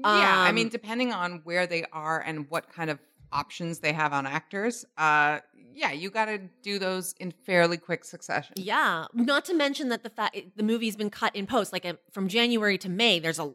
[0.03, 2.99] Yeah, I mean, Um, depending on where they are and what kind of
[3.33, 5.41] options they have on actors, uh,
[5.75, 8.55] yeah, you got to do those in fairly quick succession.
[8.57, 11.95] Yeah, not to mention that the fact the movie's been cut in post, like uh,
[12.13, 13.19] from January to May.
[13.19, 13.55] There's a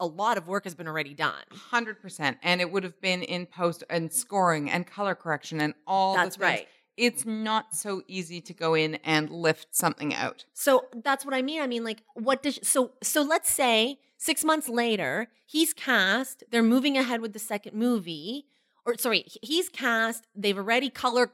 [0.00, 1.44] a lot of work has been already done.
[1.70, 5.74] Hundred percent, and it would have been in post and scoring and color correction and
[5.86, 6.14] all.
[6.16, 6.66] That's right.
[6.96, 10.44] It's not so easy to go in and lift something out.
[10.52, 11.60] So that's what I mean.
[11.60, 13.22] I mean, like, what does so so?
[13.22, 16.44] Let's say six months later, he's cast.
[16.50, 18.46] They're moving ahead with the second movie,
[18.86, 20.24] or sorry, he's cast.
[20.36, 21.32] They've already color,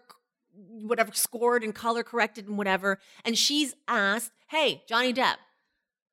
[0.52, 2.98] whatever, scored and color corrected and whatever.
[3.24, 5.36] And she's asked, "Hey, Johnny Depp."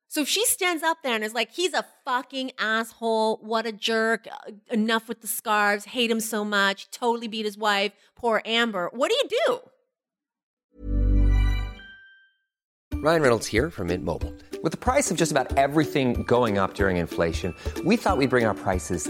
[0.10, 3.38] So if she stands up there and is like, "He's a fucking asshole.
[3.42, 4.28] What a jerk.
[4.72, 5.86] Enough with the scarves.
[5.86, 6.90] Hate him so much.
[6.92, 7.92] Totally beat his wife.
[8.16, 9.60] Poor Amber." What do you do?
[13.00, 14.34] Ryan Reynolds here from Mint Mobile.
[14.64, 17.54] With the price of just about everything going up during inflation,
[17.86, 19.10] we thought we'd bring our prices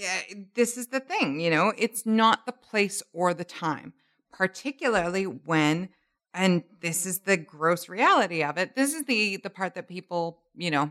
[0.00, 0.20] Yeah,
[0.54, 3.92] this is the thing, you know, it's not the place or the time,
[4.32, 5.90] particularly when
[6.32, 8.74] and this is the gross reality of it.
[8.74, 10.90] This is the the part that people, you know,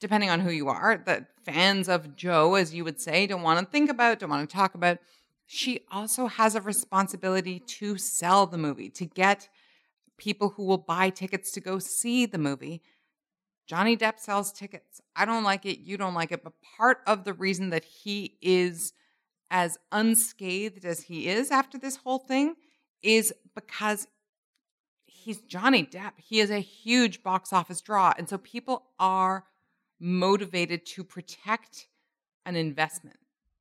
[0.00, 3.60] depending on who you are, the fans of Joe as you would say, don't want
[3.60, 4.96] to think about, don't want to talk about.
[5.44, 9.50] She also has a responsibility to sell the movie, to get
[10.16, 12.80] people who will buy tickets to go see the movie.
[13.66, 15.00] Johnny Depp sells tickets.
[15.14, 15.80] I don't like it.
[15.80, 16.42] You don't like it.
[16.42, 18.92] But part of the reason that he is
[19.50, 22.54] as unscathed as he is after this whole thing
[23.02, 24.06] is because
[25.06, 26.12] he's Johnny Depp.
[26.16, 28.12] He is a huge box office draw.
[28.16, 29.44] And so people are
[30.00, 31.86] motivated to protect
[32.44, 33.18] an investment,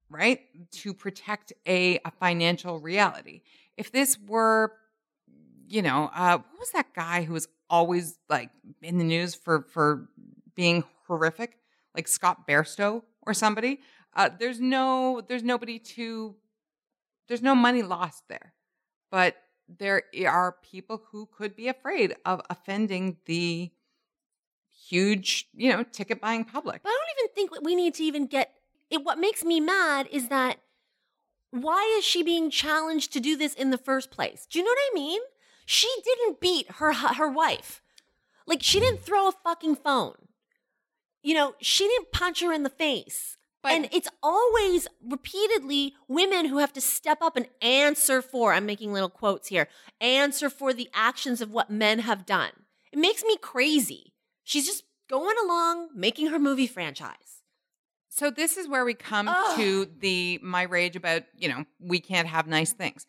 [0.10, 0.42] right?
[0.72, 3.42] To protect a, a financial reality.
[3.78, 4.74] If this were,
[5.72, 8.50] you know, uh, what was that guy who was always like
[8.82, 10.10] in the news for for
[10.56, 11.58] being horrific,
[11.96, 13.80] like Scott Bairstow or somebody?
[14.14, 16.36] Uh, there's no, there's nobody to,
[17.30, 18.54] there's no money lost there,
[19.10, 19.38] but
[19.80, 23.72] there are people who could be afraid of offending the
[24.90, 26.84] huge, you know, ticket buying public.
[26.84, 28.52] But I don't even think we need to even get
[28.90, 29.06] it.
[29.06, 30.58] What makes me mad is that
[31.52, 34.46] why is she being challenged to do this in the first place?
[34.50, 35.22] Do you know what I mean?
[35.72, 37.82] She didn't beat her her wife.
[38.46, 40.16] Like she didn't throw a fucking phone.
[41.24, 43.38] You know, she didn't punch her in the face.
[43.64, 48.66] But- and it's always repeatedly women who have to step up and answer for, I'm
[48.66, 49.70] making little quotes here,
[50.02, 52.52] answer for the actions of what men have done.
[52.92, 54.14] It makes me crazy.
[54.44, 57.44] She's just going along making her movie franchise.
[58.10, 59.56] So this is where we come Ugh.
[59.58, 63.06] to the my rage about, you know, we can't have nice things.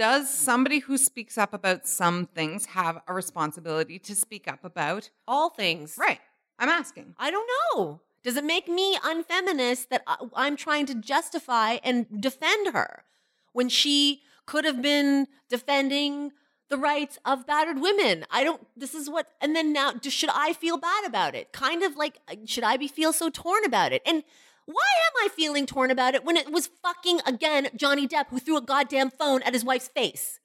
[0.00, 5.10] Does somebody who speaks up about some things have a responsibility to speak up about?
[5.28, 5.98] All things.
[5.98, 6.20] Right.
[6.58, 7.14] I'm asking.
[7.18, 8.00] I don't know.
[8.22, 13.04] Does it make me unfeminist that I- I'm trying to justify and defend her
[13.52, 16.32] when she could have been defending
[16.70, 18.24] the rights of battered women?
[18.30, 21.52] I don't, this is what, and then now, should I feel bad about it?
[21.52, 24.00] Kind of like, uh, should I be feel so torn about it?
[24.06, 24.24] And
[24.72, 28.38] why am I feeling torn about it when it was fucking, again, Johnny Depp who
[28.38, 30.38] threw a goddamn phone at his wife's face?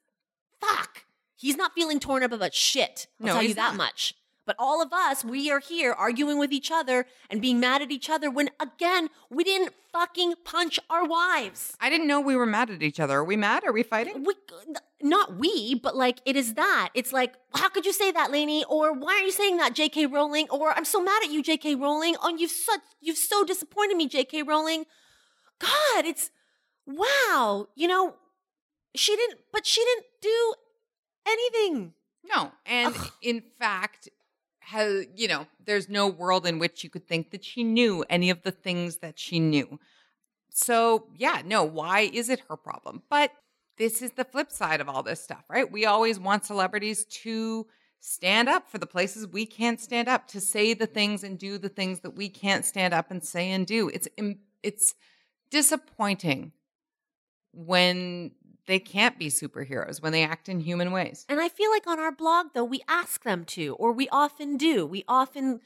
[0.61, 1.05] Fuck.
[1.35, 3.07] He's not feeling torn up about shit.
[3.21, 3.77] I'll No, tell you that not.
[3.77, 4.13] much.
[4.45, 7.91] But all of us, we are here arguing with each other and being mad at
[7.91, 11.75] each other when, again, we didn't fucking punch our wives.
[11.79, 13.15] I didn't know we were mad at each other.
[13.17, 13.63] Are we mad?
[13.65, 14.23] Are we fighting?
[14.23, 14.33] We,
[15.01, 16.89] not we, but like it is that.
[16.93, 18.63] It's like, how could you say that, Lainey?
[18.65, 20.05] Or why are you saying that, J.K.
[20.05, 20.47] Rowling?
[20.49, 21.75] Or I'm so mad at you, J.K.
[21.75, 22.15] Rowling.
[22.21, 24.43] Oh, you've such you've so disappointed me, J.K.
[24.43, 24.85] Rowling.
[25.59, 26.29] God, it's
[26.85, 27.67] wow.
[27.75, 28.15] You know,
[28.95, 30.53] she didn't, but she didn't do
[31.27, 31.93] anything.
[32.23, 32.51] No.
[32.65, 33.11] And Ugh.
[33.21, 34.09] in fact,
[34.65, 38.29] has you know, there's no world in which you could think that she knew any
[38.29, 39.79] of the things that she knew.
[40.49, 43.03] So, yeah, no, why is it her problem?
[43.09, 43.31] But
[43.77, 45.69] this is the flip side of all this stuff, right?
[45.69, 47.67] We always want celebrities to
[47.99, 51.57] stand up for the places we can't stand up, to say the things and do
[51.57, 53.89] the things that we can't stand up and say and do.
[53.89, 54.07] It's
[54.63, 54.95] it's
[55.51, 56.53] disappointing
[57.51, 58.31] when
[58.67, 61.25] they can't be superheroes, when they act in human ways.
[61.29, 64.57] And I feel like on our blog, though, we ask them to, or we often
[64.57, 64.85] do.
[64.85, 65.61] We often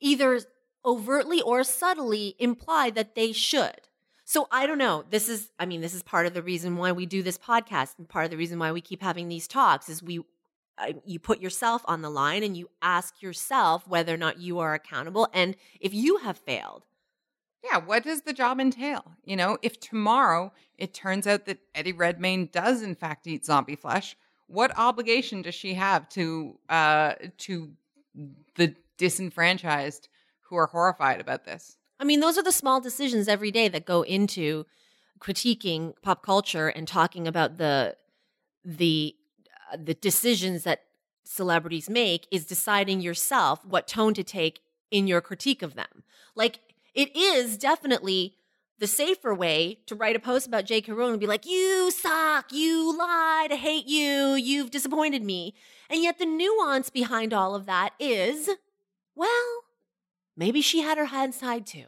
[0.00, 0.40] either
[0.84, 3.80] overtly or subtly imply that they should.
[4.24, 5.04] So I don't know.
[5.08, 7.98] This is, I mean, this is part of the reason why we do this podcast
[7.98, 10.20] and part of the reason why we keep having these talks is we,
[11.04, 14.74] you put yourself on the line and you ask yourself whether or not you are
[14.74, 16.84] accountable and if you have failed.
[17.70, 19.04] Yeah, what does the job entail?
[19.24, 23.76] You know, if tomorrow it turns out that Eddie Redmayne does in fact eat zombie
[23.76, 27.72] flesh, what obligation does she have to uh to
[28.54, 30.08] the disenfranchised
[30.42, 31.76] who are horrified about this?
[31.98, 34.66] I mean, those are the small decisions every day that go into
[35.18, 37.96] critiquing pop culture and talking about the
[38.64, 39.16] the
[39.72, 40.84] uh, the decisions that
[41.24, 44.60] celebrities make is deciding yourself what tone to take
[44.90, 46.04] in your critique of them.
[46.36, 46.60] Like
[46.96, 48.34] it is definitely
[48.78, 50.92] the safer way to write a post about J.K.
[50.92, 55.54] Rowling and be like, "You suck, you lied, I hate you, you've disappointed me."
[55.88, 58.50] And yet the nuance behind all of that is,
[59.14, 59.62] well,
[60.36, 61.86] maybe she had her hands tied too.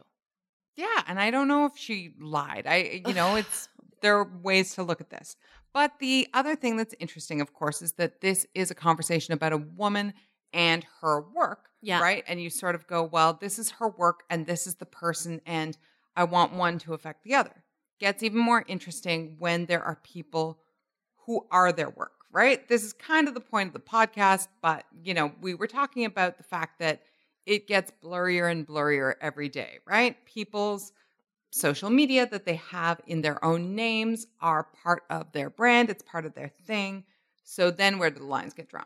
[0.75, 2.65] Yeah, and I don't know if she lied.
[2.65, 3.67] I you know, it's
[4.01, 5.35] there are ways to look at this.
[5.73, 9.53] But the other thing that's interesting, of course, is that this is a conversation about
[9.53, 10.13] a woman
[10.53, 11.68] and her work.
[11.81, 12.01] Yeah.
[12.01, 12.23] Right.
[12.27, 15.41] And you sort of go, well, this is her work and this is the person,
[15.45, 15.77] and
[16.15, 17.63] I want one to affect the other.
[17.99, 20.59] Gets even more interesting when there are people
[21.25, 22.67] who are their work, right?
[22.67, 26.05] This is kind of the point of the podcast, but you know, we were talking
[26.05, 27.01] about the fact that
[27.45, 30.17] it gets blurrier and blurrier every day, right?
[30.25, 30.91] People's
[31.51, 36.03] social media that they have in their own names are part of their brand, it's
[36.03, 37.03] part of their thing.
[37.43, 38.85] So then where do the lines get drawn?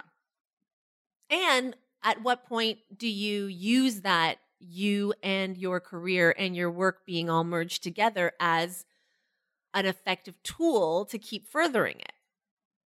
[1.29, 7.06] And at what point do you use that you and your career and your work
[7.06, 8.86] being all merged together as
[9.74, 12.14] an effective tool to keep furthering it?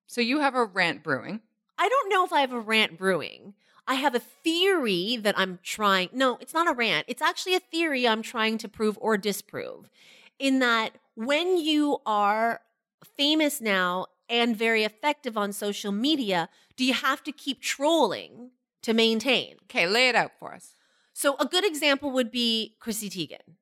[0.06, 1.40] So you have a rant brewing.
[1.78, 3.54] I don't know if I have a rant brewing.
[3.86, 6.10] I have a theory that I'm trying.
[6.12, 7.06] No, it's not a rant.
[7.08, 9.90] It's actually a theory I'm trying to prove or disprove.
[10.38, 12.60] In that, when you are
[13.04, 18.50] famous now and very effective on social media, do you have to keep trolling
[18.82, 19.56] to maintain?
[19.64, 20.74] Okay, lay it out for us.
[21.12, 23.56] So a good example would be Chrissy Teigen.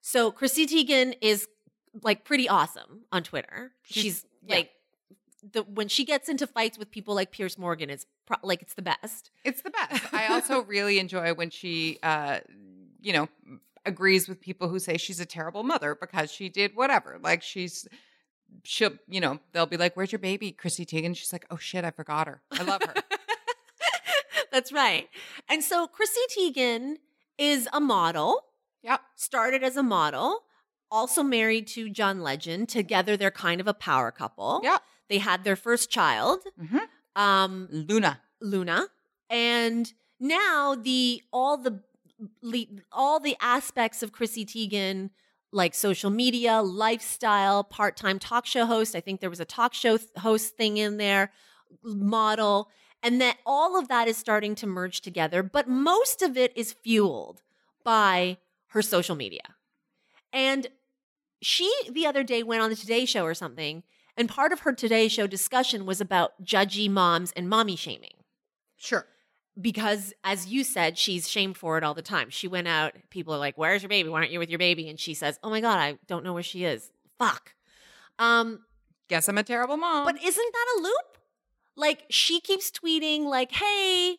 [0.00, 1.48] So Chrissy Teigen is
[2.02, 3.72] like pretty awesome on Twitter.
[3.82, 4.54] She's- She's, yeah.
[4.56, 4.70] like
[5.52, 8.74] the when she gets into fights with people like Piers Morgan, it's pro- like it's
[8.74, 9.30] the best.
[9.44, 10.02] It's the best.
[10.14, 12.40] I also really enjoy when she, uh,
[13.00, 13.28] you know,
[13.84, 17.18] agrees with people who say she's a terrible mother because she did whatever.
[17.20, 17.88] Like she's,
[18.62, 21.84] she'll, you know, they'll be like, "Where's your baby, Chrissy Teigen?" She's like, "Oh shit,
[21.84, 22.40] I forgot her.
[22.52, 22.94] I love her."
[24.52, 25.08] That's right.
[25.48, 26.96] And so Chrissy Teigen
[27.38, 28.44] is a model.
[28.82, 29.00] yep.
[29.16, 30.40] Started as a model.
[30.90, 32.68] Also married to John Legend.
[32.68, 34.60] Together, they're kind of a power couple.
[34.62, 34.82] Yep.
[35.08, 36.40] They had their first child.
[36.60, 36.80] Mhm.
[37.16, 38.20] Um, Luna.
[38.40, 38.88] Luna,
[39.30, 41.80] and now the all the
[42.92, 45.10] all the aspects of Chrissy Teigen,
[45.52, 48.94] like social media, lifestyle, part time talk show host.
[48.96, 51.32] I think there was a talk show th- host thing in there,
[51.84, 52.68] model,
[53.02, 55.42] and that all of that is starting to merge together.
[55.42, 57.42] But most of it is fueled
[57.84, 58.38] by
[58.68, 59.42] her social media,
[60.32, 60.68] and
[61.40, 63.82] she the other day went on the Today Show or something.
[64.16, 68.12] And part of her Today Show discussion was about judgy moms and mommy shaming
[68.76, 69.06] Sure.
[69.60, 73.32] because as you said she's shamed for it all the time she went out people
[73.34, 75.48] are like where's your baby why aren't you with your baby and she says oh
[75.50, 77.54] my god i don't know where she is fuck
[78.18, 78.60] um
[79.08, 80.04] Guess I'm a terrible mom.
[80.04, 81.18] but isn't that a loop
[81.76, 84.16] like she keeps tweeting like hey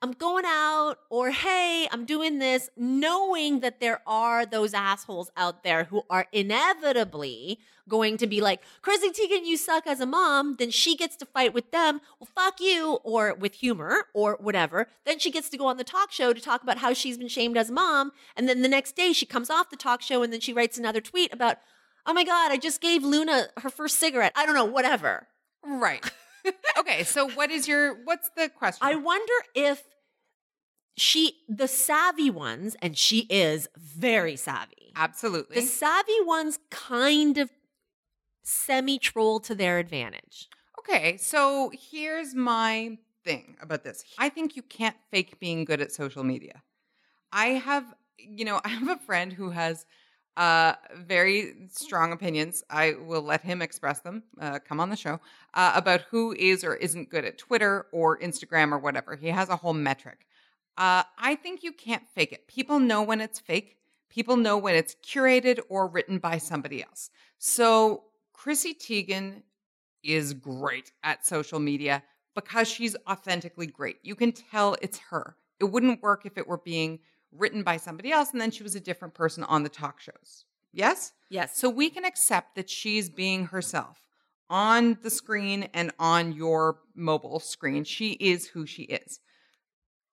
[0.00, 5.64] I'm going out or hey, I'm doing this, knowing that there are those assholes out
[5.64, 10.54] there who are inevitably going to be like, Chrissy Teigen, you suck as a mom.
[10.56, 12.00] Then she gets to fight with them.
[12.20, 14.86] Well, fuck you, or with humor or whatever.
[15.04, 17.26] Then she gets to go on the talk show to talk about how she's been
[17.26, 18.12] shamed as a mom.
[18.36, 20.78] And then the next day she comes off the talk show and then she writes
[20.78, 21.56] another tweet about,
[22.06, 24.32] oh my God, I just gave Luna her first cigarette.
[24.36, 25.26] I don't know, whatever.
[25.64, 26.08] Right.
[26.78, 28.80] Okay, so what is your what's the question?
[28.82, 29.82] I wonder if
[30.98, 34.92] she, the savvy ones, and she is very savvy.
[34.96, 35.56] Absolutely.
[35.56, 37.50] The savvy ones kind of
[38.42, 40.48] semi troll to their advantage.
[40.80, 44.04] Okay, so here's my thing about this.
[44.18, 46.62] I think you can't fake being good at social media.
[47.32, 47.84] I have,
[48.18, 49.86] you know, I have a friend who has
[50.38, 52.62] uh, very strong opinions.
[52.70, 54.22] I will let him express them.
[54.40, 55.20] Uh, come on the show
[55.54, 59.16] uh, about who is or isn't good at Twitter or Instagram or whatever.
[59.16, 60.26] He has a whole metric.
[60.76, 62.46] Uh, I think you can't fake it.
[62.46, 63.78] People know when it's fake.
[64.08, 67.10] People know when it's curated or written by somebody else.
[67.38, 69.42] So Chrissy Teigen
[70.04, 72.04] is great at social media
[72.36, 73.96] because she's authentically great.
[74.04, 75.34] You can tell it's her.
[75.58, 77.00] It wouldn't work if it were being
[77.32, 80.44] written by somebody else and then she was a different person on the talk shows.
[80.72, 81.12] Yes?
[81.30, 81.56] Yes.
[81.56, 83.98] So we can accept that she's being herself
[84.50, 87.84] on the screen and on your mobile screen.
[87.84, 89.20] She is who she is.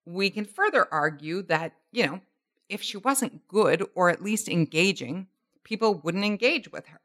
[0.05, 2.21] We can further argue that, you know,
[2.69, 5.27] if she wasn't good or at least engaging,
[5.63, 6.99] people wouldn't engage with her,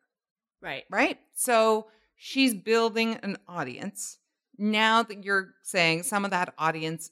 [0.60, 0.84] Right.
[0.90, 1.18] right?
[1.34, 1.86] So
[2.16, 4.18] she's building an audience.
[4.58, 7.10] Now that you're saying some of that audience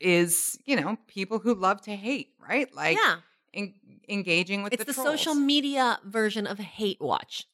[0.00, 2.72] is, you know, people who love to hate, right?
[2.74, 3.16] Like yeah.
[3.54, 3.74] en-
[4.08, 7.46] engaging with It's the, the, social media version of hate watch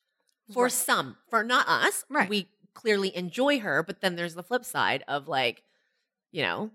[0.53, 0.73] for Right.
[0.73, 2.05] some, for not us.
[2.09, 2.29] Right.
[2.29, 5.63] We clearly enjoy her, but then there's the flip side of like,
[6.33, 6.71] you know,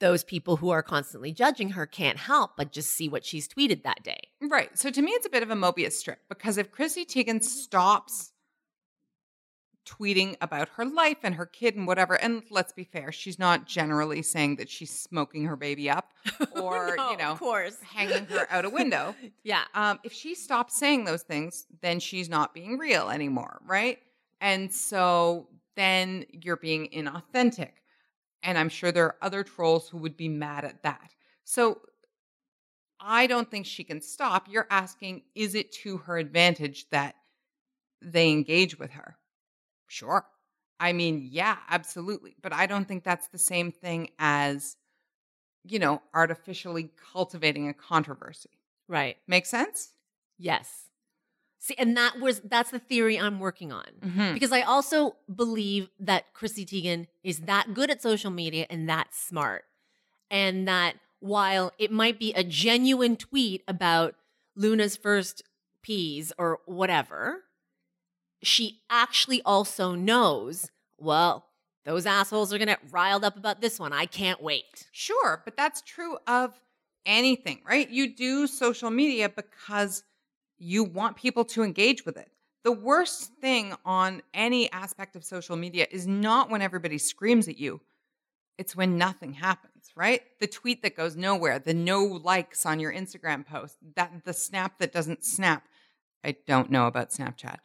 [0.00, 3.84] those people who are constantly judging her can't help but just see what she's tweeted
[3.84, 4.20] that day.
[4.40, 4.76] Right.
[4.76, 7.44] So to me, it's a bit of a Mobius strip because if Chrissy Teigen mm-hmm.
[7.44, 8.32] stops
[9.88, 13.66] tweeting about her life and her kid and whatever, and let's be fair, she's not
[13.66, 16.12] generally saying that she's smoking her baby up
[16.60, 17.76] or, No, you know, of course.
[17.82, 19.14] hanging her out a window.
[19.44, 19.62] Yeah.
[19.74, 23.98] Um, if she stops saying those things, then she's not being real anymore, right?
[24.42, 27.70] And so then you're being inauthentic.
[28.42, 31.12] And I'm sure there are other trolls who would be mad at that.
[31.44, 31.80] So
[33.00, 34.48] I don't think she can stop.
[34.50, 37.14] You're asking, is it to her advantage that
[38.02, 39.16] they engage with her?
[39.88, 40.24] Sure.
[40.80, 42.36] I mean, yeah, absolutely.
[42.40, 44.76] But I don't think that's the same thing as,
[45.64, 48.50] you know, artificially cultivating a controversy.
[48.86, 49.16] Right.
[49.26, 49.92] Make sense?
[50.38, 50.84] Yes.
[51.58, 53.86] See, and that was that's the theory I'm working on.
[54.00, 54.34] Mhm.
[54.34, 59.12] Because I also believe that Chrissy Teigen is that good at social media and that
[59.12, 59.64] smart.
[60.30, 64.14] And that while it might be a genuine tweet about
[64.54, 65.42] Luna's first
[65.82, 67.42] peas or whatever,
[68.42, 71.46] she actually also knows, well,
[71.84, 73.92] those assholes are going to get riled up about this one.
[73.92, 74.86] I can't wait.
[74.92, 76.60] Sure, but that's true of
[77.06, 77.88] anything, right?
[77.88, 80.02] You do social media because
[80.58, 82.30] you want people to engage with it.
[82.64, 87.58] The worst thing on any aspect of social media is not when everybody screams at
[87.58, 87.80] you.
[88.58, 90.20] It's when nothing happens, right?
[90.40, 94.78] The tweet that goes nowhere, the no likes on your Instagram post, that the snap
[94.78, 95.62] that doesn't snap.
[96.24, 97.58] I don't know about Snapchat.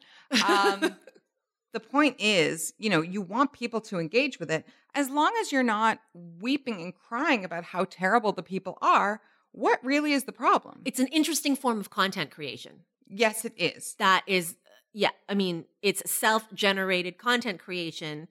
[0.46, 0.96] Um,
[1.72, 4.66] the point is, you know, you want people to engage with it.
[4.94, 9.20] As long as you're not weeping and crying about how terrible the people are,
[9.52, 10.82] what really is the problem?
[10.84, 12.80] It's an interesting form of content creation.
[13.08, 13.94] yes, it is.
[13.98, 14.56] that is
[14.94, 18.28] yeah i mean it's self-generated content creation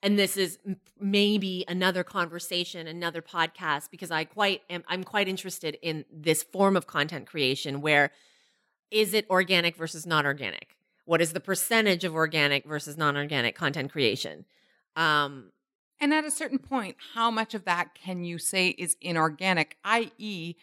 [0.00, 0.58] and this is
[0.98, 6.76] maybe another conversation another podcast because i quite am i'm quite interested in this form
[6.76, 8.10] of content creation where
[8.90, 13.90] is it organic versus not organic what is the percentage of organic versus non-organic content
[13.92, 14.44] creation
[14.96, 15.50] um
[16.00, 20.54] And at a certain point, how much of that can you say is inorganic, i.e.,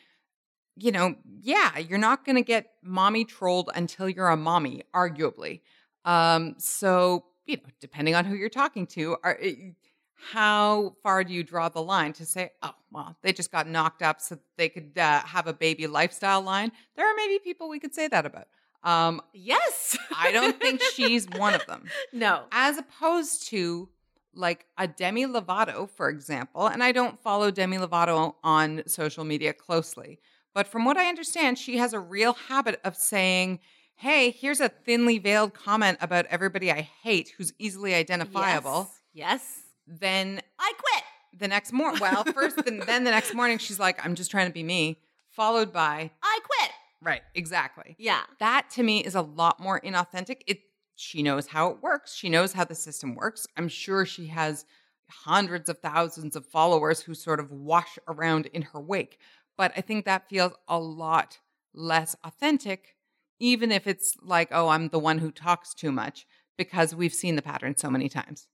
[0.77, 5.61] you know, yeah, you're not going to get mommy trolled until you're a mommy, arguably.
[6.05, 9.71] Um, so, you know, depending on who you're talking to, are, eh,
[10.15, 14.01] how far do you draw the line to say, oh, well, they just got knocked
[14.01, 16.71] up so they could uh, have a baby lifestyle line?
[16.95, 18.47] There are maybe people we could say that about.
[18.83, 23.89] Um, yes I don't think she's one of them no as opposed to
[24.35, 26.67] like a Demi Lovato, for example.
[26.67, 30.19] And I don't follow Demi Lovato on social media closely,
[30.53, 33.59] but from what I understand, she has a real habit of saying,
[33.95, 38.91] Hey, here's a thinly veiled comment about everybody I hate who's easily identifiable.
[39.13, 39.61] yes, yes.
[39.87, 41.03] Then i quit
[41.39, 44.47] The next morning, well, first, then, then the next morning, she's like, I'm just trying
[44.47, 46.71] to be me, followed by, I quit.
[47.01, 47.95] right, exactly.
[47.99, 48.21] Yeah.
[48.39, 50.41] That to me is a lot more inauthentic.
[50.47, 50.59] It
[50.95, 52.15] she knows how it works.
[52.15, 53.45] She knows how the system works.
[53.57, 54.65] I'm sure she has
[55.09, 59.19] hundreds of thousands of followers who sort of wash around in her wake.
[59.57, 61.39] But I think that feels a lot
[61.73, 62.95] less authentic,
[63.39, 66.25] even if it's like, oh, I'm the one who talks too much,
[66.57, 68.47] because we've seen the pattern so many times.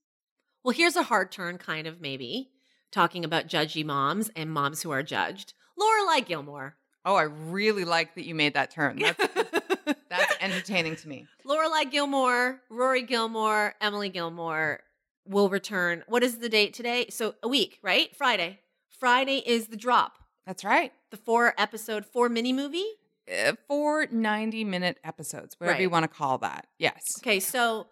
[0.64, 2.50] Well, here's a hard turn, kind of maybe,
[2.92, 5.54] talking about judgy moms and moms who are judged.
[5.78, 6.76] Lorelai Gilmore.
[7.04, 9.00] Oh, I really like that you made that turn.
[9.00, 9.18] That's,
[10.08, 11.26] that's entertaining to me.
[11.44, 14.80] Lorelai Gilmore, Rory Gilmore, Emily Gilmore
[15.26, 16.04] will return.
[16.06, 17.06] What is the date today?
[17.10, 18.14] So a week, right?
[18.14, 18.60] Friday.
[18.88, 20.18] Friday is the drop.
[20.46, 20.92] That's right.
[21.10, 22.86] The four episode, four mini movie.
[23.28, 26.66] Uh, four 90 minute episodes, whatever you want to call that.
[26.78, 27.02] Yes.
[27.20, 27.86] Okay, so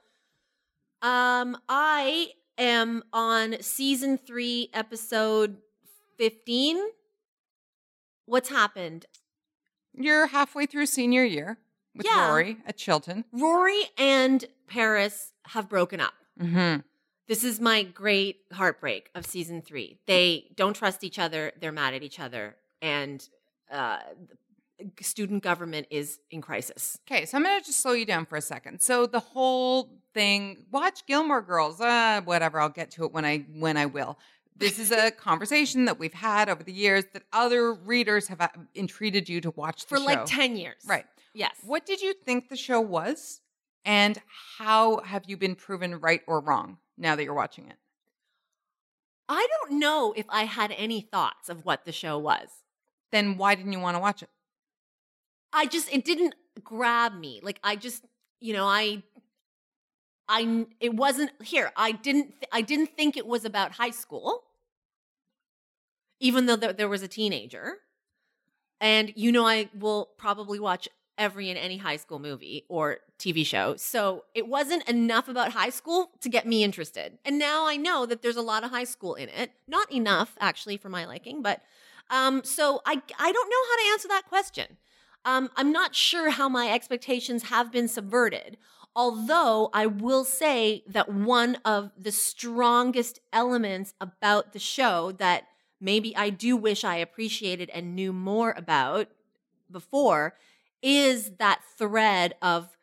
[1.02, 5.58] um I am on season 3 episode
[6.18, 6.78] 15.
[8.26, 9.06] What's happened?
[9.94, 11.58] You're halfway through senior year
[11.96, 12.28] with Yeah.
[12.28, 13.24] Rory at Chilton.
[13.32, 16.14] Rory and Paris have broken up.
[16.40, 16.80] Mm-hmm.
[17.26, 19.98] This is my great heartbreak of season 3.
[20.06, 23.26] They don't trust each other, they're mad at each other and
[23.70, 23.98] uh
[25.00, 26.98] student government is in crisis.
[27.10, 28.80] Okay, so I'm gonna just slow you down for a second.
[28.80, 31.80] So the whole thing, watch Gilmore Girls.
[31.80, 32.60] Uh, whatever.
[32.60, 34.18] I'll get to it when I when I will.
[34.56, 38.48] This is a conversation that we've had over the years that other readers have uh,
[38.74, 40.82] entreated you to watch the For like 10 years.
[40.86, 41.06] Right.
[41.32, 41.54] Yes.
[41.64, 43.40] What did you think the show was,
[43.84, 44.20] and
[44.58, 47.76] how have you been proven right or wrong now that you're watching it?
[49.28, 52.48] I don't know if I had any thoughts of what the show was.
[53.12, 54.28] Then why didn't you want to watch it?
[55.52, 57.40] I just it didn't grab me.
[57.42, 58.04] Like I just,
[58.40, 59.02] you know, I
[60.28, 61.72] I it wasn't here.
[61.76, 64.44] I didn't th- I didn't think it was about high school.
[66.20, 67.78] Even though there, there was a teenager.
[68.80, 70.88] And you know I will probably watch
[71.18, 73.76] every and any high school movie or TV show.
[73.76, 77.18] So it wasn't enough about high school to get me interested.
[77.26, 79.50] And now I know that there's a lot of high school in it.
[79.68, 81.60] Not enough actually for my liking, but
[82.10, 84.78] um so I I don't know how to answer that question.
[85.24, 88.56] Um, I'm not sure how my expectations have been subverted.
[88.96, 95.44] Although I will say that one of the strongest elements about the show that
[95.80, 99.08] maybe I do wish I appreciated and knew more about
[99.70, 100.34] before
[100.82, 102.76] is that thread of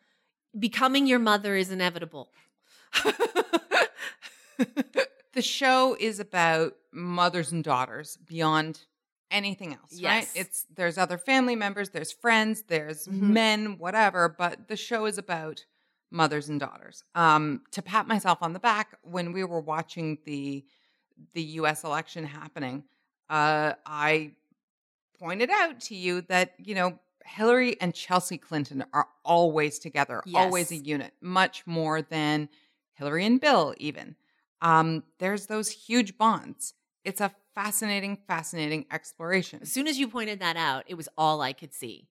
[0.58, 2.30] becoming your mother is inevitable.
[5.34, 8.82] the show is about mothers and daughters beyond
[9.32, 10.04] anything else, Yes.
[10.04, 10.30] right?
[10.36, 13.20] It's there's other family members, there's friends, there's Mhm.
[13.34, 15.66] men, whatever, but the show is about
[16.12, 17.04] mothers and daughters.
[17.16, 20.66] Um to pat myself on the back when we were watching the
[21.34, 22.84] the US election happening,
[23.30, 24.36] uh I
[25.20, 30.72] pointed out to you that, you know, Hillary and Chelsea Clinton are always together, always
[30.72, 32.48] a unit, much more than
[32.94, 34.16] Hillary and Bill, even.
[34.62, 36.74] Um, there's those huge bonds.
[37.04, 39.60] It's a fascinating, fascinating exploration.
[39.62, 42.08] As soon as you pointed that out, it was all I could see.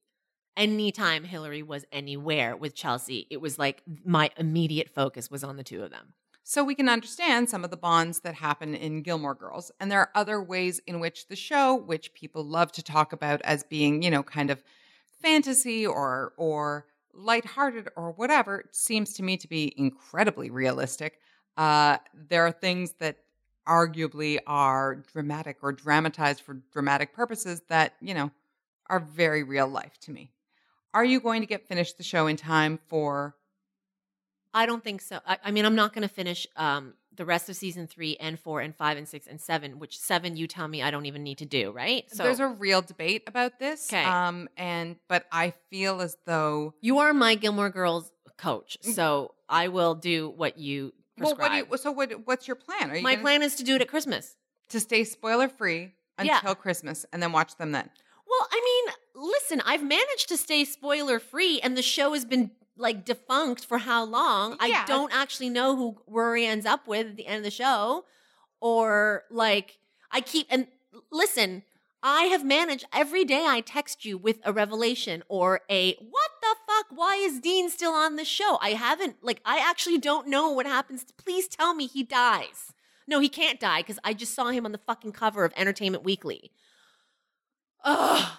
[0.57, 5.63] Anytime Hillary was anywhere with Chelsea, it was like my immediate focus was on the
[5.63, 6.15] two of them.
[6.49, 9.73] So we can understand some of the bonds that happen in Gilmore Girls.
[9.81, 13.43] And there are other ways in which the show, which people love to talk about
[13.43, 14.63] as being, you know, kind of
[15.21, 21.19] fantasy or or lighthearted or whatever, seems to me to be incredibly realistic.
[21.57, 23.17] Uh, there are things that
[23.67, 28.31] arguably are dramatic or dramatized for dramatic purposes that, you know,
[28.89, 30.31] are very real life to me.
[30.95, 33.35] Are you going to get finished the show in time for
[34.55, 35.21] I don't think so.
[35.27, 38.41] I, I mean, I'm not going to finish um, the rest of season three and
[38.41, 41.23] four and five and six and seven, which seven you tell me I don't even
[41.23, 42.05] need to do, right?
[42.11, 43.89] So there's a real debate about this.
[43.89, 44.03] 'Kay.
[44.05, 49.69] Um, and but I feel as though you are my Gilmore Girls coach, so I
[49.69, 52.91] will do what you Well, what do you, so what what's your plan?
[52.91, 54.37] Are you my gonna- plan is to do it at Christmas.
[54.69, 56.55] to stay spoiler free until Yeah.
[56.55, 57.89] Christmas and then watch them then.
[58.29, 58.95] Well, I mean,
[59.33, 63.79] listen, I've managed to stay spoiler free, and the show has been like defunct for
[63.79, 64.53] how long?
[64.61, 64.83] Yeah.
[64.83, 68.05] I don't actually know who Rory ends up with at the end of the show,
[68.61, 69.79] or like
[70.11, 70.67] I keep and
[71.11, 71.63] listen.
[72.03, 76.31] I have managed every day I text you with a revelation or a what
[76.89, 76.97] fuck?
[76.99, 78.59] Why is Dean still on the show?
[78.61, 81.05] I haven't, like, I actually don't know what happens.
[81.17, 82.73] Please tell me he dies.
[83.09, 86.05] No, he can't die because I just saw him on the fucking cover of Entertainment
[86.05, 86.51] Weekly.
[87.85, 88.33] Ugh.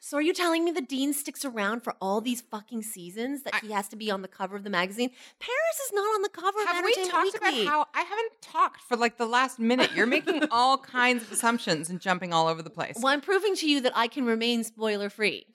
[0.00, 3.54] So are you telling me the dean sticks around for all these fucking seasons that
[3.54, 5.10] I- he has to be on the cover of the magazine?
[5.40, 7.62] Paris is not on the cover of Have we talked Weekly.
[7.62, 9.92] about how I haven't talked for like the last minute?
[9.94, 12.96] You're making all kinds of assumptions and jumping all over the place.
[13.00, 15.46] well, I'm proving to you that I can remain spoiler free.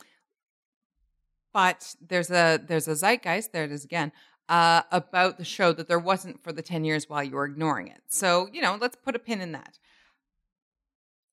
[1.53, 3.51] But there's a there's a zeitgeist.
[3.51, 4.11] There it is again.
[4.47, 7.87] Uh, about the show that there wasn't for the 10 years while you were ignoring
[7.87, 8.01] it.
[8.07, 9.77] So, you know, let's put a pin in that.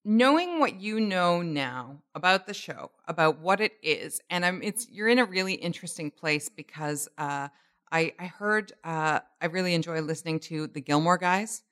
[0.05, 4.87] Knowing what you know now about the show, about what it is, and I'm it's
[4.89, 7.49] you're in a really interesting place because uh,
[7.91, 11.63] I I heard uh, I really enjoy listening to the Gilmore guys,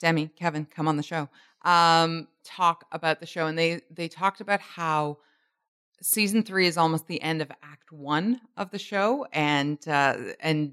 [0.00, 1.30] Demi, Kevin, come on the show,
[1.64, 5.18] um, talk about the show, and they they talked about how
[6.00, 10.72] season three is almost the end of act one of the show and uh and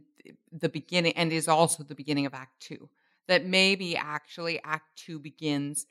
[0.51, 2.89] the beginning and is also the beginning of act two
[3.27, 5.87] that maybe actually act two begins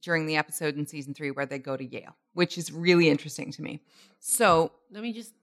[0.00, 3.50] during the episode in season three where they go to yale which is really interesting
[3.50, 3.80] to me
[4.24, 5.34] so Let me just.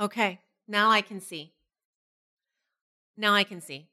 [0.00, 1.52] Okay, now I can see.
[3.16, 3.88] Now I can see.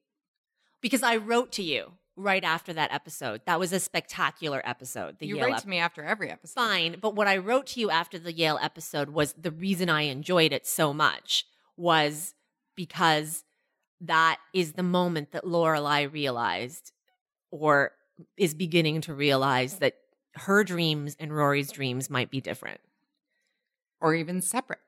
[0.82, 3.42] Because I wrote to you right after that episode.
[3.46, 5.20] That was a spectacular episode.
[5.20, 7.68] The you Yale write ep- to me after every episode Fine, but what I wrote
[7.68, 11.46] to you after the Yale episode was the reason I enjoyed it so much
[11.78, 12.34] was
[12.76, 13.44] because
[14.02, 16.92] that is the moment that Lorelai realized
[17.52, 17.92] or
[18.36, 19.96] is beginning to realize that
[20.34, 22.80] her dreams and Rory's dreams might be different.
[24.00, 24.80] or even separate.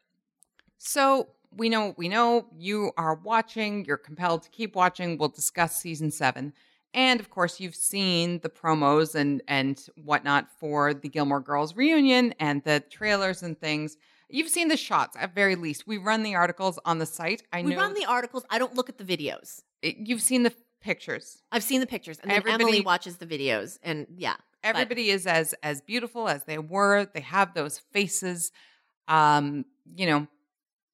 [0.78, 5.18] So we know we know you are watching, you're compelled to keep watching.
[5.18, 6.54] We'll discuss season seven.
[6.94, 12.34] And of course, you've seen the promos and and whatnot for the Gilmore Girls reunion
[12.40, 13.96] and the trailers and things.
[14.30, 15.88] You've seen the shots at very least.
[15.88, 17.44] We run the articles on the site.
[17.52, 18.44] I we know run the articles.
[18.50, 19.62] I don't look at the videos.
[19.82, 21.42] you've seen the pictures.
[21.52, 25.10] I've seen the pictures, and then Everybody- Emily watches the videos, and yeah, but- Everybody
[25.10, 27.06] is as as beautiful as they were.
[27.14, 28.52] They have those faces.
[29.08, 29.66] Um,
[29.96, 30.28] you know,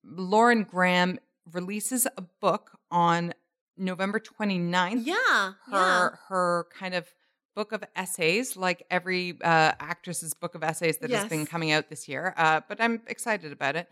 [0.03, 1.19] Lauren Graham
[1.51, 3.33] releases a book on
[3.77, 5.05] November 29th.
[5.05, 6.09] yeah, Her yeah.
[6.27, 7.13] her kind of
[7.55, 11.89] book of essays, like every uh, actress's book of essays that has been coming out
[11.89, 12.33] this year.
[12.37, 13.87] Uh, but I'm excited about it.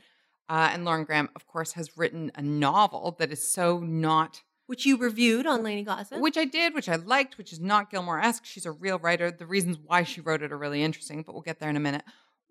[0.49, 4.85] Uh, and Lauren Graham, of course, has written a novel that is so not which
[4.85, 6.19] you reviewed on Lainey Gossip.
[6.19, 8.45] which I did, which I liked, which is not Gilmore esque.
[8.45, 9.29] She's a real writer.
[9.31, 11.81] The reasons why she wrote it are really interesting, but we'll get there in a
[11.81, 12.03] minute.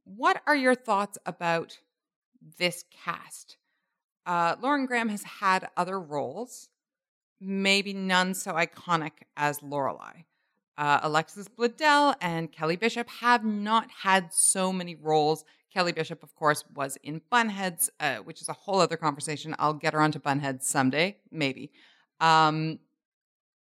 [0.04, 1.78] What are your thoughts about
[2.58, 3.56] this cast?
[4.26, 6.68] Uh, Lauren Graham has had other roles,
[7.42, 10.24] maybe none so iconic as Lorelai.
[10.78, 15.44] Uh, Alexis Bledel and Kelly Bishop have not had so many roles.
[15.72, 19.54] Kelly Bishop, of course, was in Bunheads, uh, which is a whole other conversation.
[19.58, 21.72] I'll get her onto Bunheads someday, maybe.
[22.20, 22.78] Um,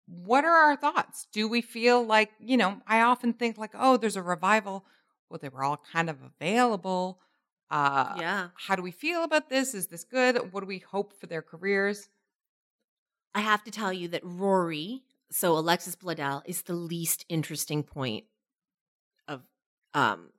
[0.07, 1.28] what are our thoughts?
[1.32, 4.86] Do we feel like, you know, I often think like, oh, there's a revival.
[5.30, 7.20] Well, they were all kind of available.
[7.70, 9.74] Uh, yeah, How do we feel about this?
[9.74, 10.53] Is this good?
[10.53, 12.07] What do we hope for their careers?
[13.34, 18.25] I have to tell you that Rory, so Alexis Bledel, is the least interesting point
[19.28, 19.41] of,
[19.93, 20.30] um,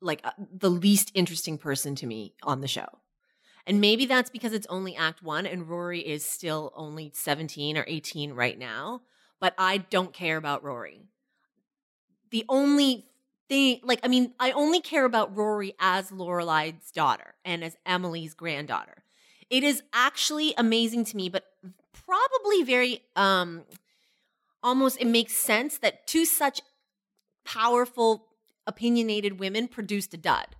[0.00, 2.86] like uh, the least interesting person to me on the show.
[3.66, 7.84] And maybe that's because it's only act one and Rory is still only 17 or
[7.86, 9.02] 18 right now.
[9.40, 11.06] But I don't care about Rory.
[12.30, 13.06] The only
[13.48, 18.34] thing, like, I mean, I only care about Rory as Lorelai's daughter and as Emily's
[18.34, 19.04] granddaughter.
[19.50, 21.44] It is actually amazing to me, but
[21.92, 23.62] probably very, um,
[24.62, 26.60] almost, it makes sense that two such
[27.44, 28.26] powerful,
[28.66, 30.56] opinionated women produced a dud.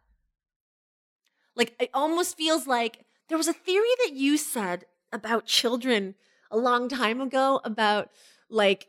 [1.55, 6.15] Like it almost feels like there was a theory that you said about children
[6.51, 8.11] a long time ago about
[8.49, 8.89] like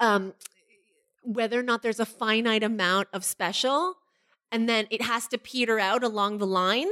[0.00, 0.34] um
[1.22, 3.94] whether or not there's a finite amount of special
[4.52, 6.88] and then it has to peter out along the line.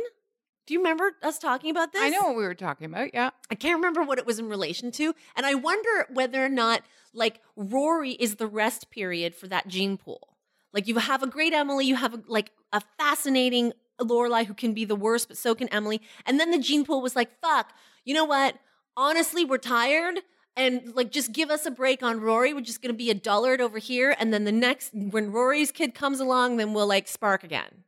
[0.66, 2.02] Do you remember us talking about this?
[2.02, 3.12] I know what we were talking about.
[3.12, 3.30] Yeah.
[3.50, 5.14] I can't remember what it was in relation to.
[5.36, 9.98] And I wonder whether or not, like, Rory is the rest period for that gene
[9.98, 10.36] pool.
[10.72, 14.72] Like, you have a great Emily, you have, a, like, a fascinating Lorelai who can
[14.72, 16.00] be the worst, but so can Emily.
[16.26, 17.72] And then the gene pool was like, fuck,
[18.04, 18.56] you know what?
[18.96, 20.20] Honestly, we're tired.
[20.56, 22.54] And, like, just give us a break on Rory.
[22.54, 24.16] We're just going to be a dullard over here.
[24.18, 27.84] And then the next, when Rory's kid comes along, then we'll, like, spark again.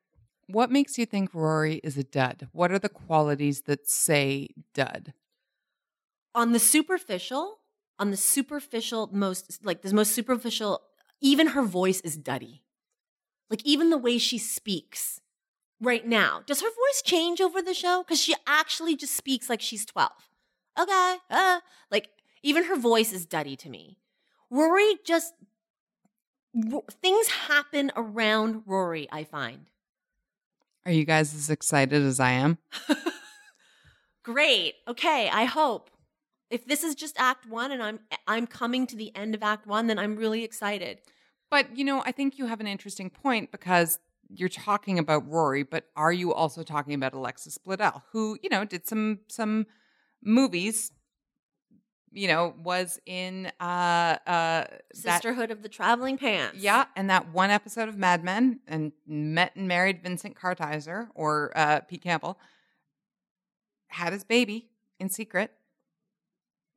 [0.48, 2.48] What makes you think Rory is a dud?
[2.52, 5.12] What are the qualities that say dud?
[6.36, 7.60] on the superficial,
[7.98, 10.82] on the superficial, most like the most superficial,
[11.20, 12.62] even her voice is duddy.
[13.48, 15.20] Like even the way she speaks
[15.80, 16.42] right now.
[16.46, 18.04] Does her voice change over the show?
[18.04, 20.12] Because she actually just speaks like she's 12.
[20.78, 21.16] Okay.
[21.30, 22.08] Uh, like
[22.42, 23.98] even her voice is duddy to me.
[24.50, 25.32] Rory just
[27.02, 29.70] things happen around Rory, I find.
[30.86, 32.58] Are you guys as excited as I am?
[34.22, 34.74] Great.
[34.86, 35.90] Okay, I hope.
[36.48, 39.66] If this is just act 1 and I'm I'm coming to the end of act
[39.66, 41.00] 1, then I'm really excited.
[41.50, 45.64] But, you know, I think you have an interesting point because you're talking about Rory,
[45.64, 49.66] but are you also talking about Alexis Bledel, who, you know, did some some
[50.22, 50.92] movies,
[52.16, 56.56] you know, was in uh uh that Sisterhood of the Traveling Pants.
[56.58, 61.52] Yeah, and that one episode of Mad Men and met and married Vincent Kartheiser or
[61.54, 62.38] uh, Pete Campbell,
[63.88, 65.52] had his baby in secret.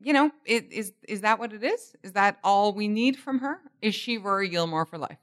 [0.01, 1.95] You know, it, is is that what it is?
[2.03, 3.59] Is that all we need from her?
[3.81, 5.19] Is she Rory Gilmore for life?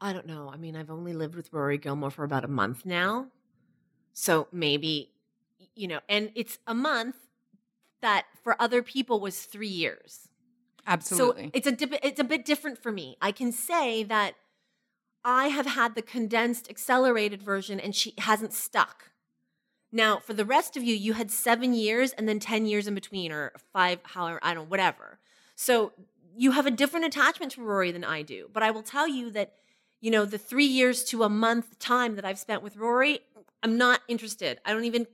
[0.00, 0.50] I don't know.
[0.52, 3.28] I mean, I've only lived with Rory Gilmore for about a month now.
[4.12, 5.12] So maybe,
[5.74, 7.16] you know, and it's a month
[8.02, 10.28] that for other people was three years.
[10.86, 11.44] Absolutely.
[11.44, 13.16] So it's a dip- it's a bit different for me.
[13.20, 14.34] I can say that
[15.24, 19.10] I have had the condensed, accelerated version, and she hasn't stuck.
[19.90, 22.94] Now, for the rest of you, you had seven years and then ten years in
[22.94, 25.18] between, or five, however, I don't know, whatever.
[25.56, 25.92] So
[26.36, 28.50] you have a different attachment to Rory than I do.
[28.52, 29.54] But I will tell you that,
[30.00, 33.20] you know, the three years to a month time that I've spent with Rory,
[33.62, 34.60] I'm not interested.
[34.64, 35.06] I don't even,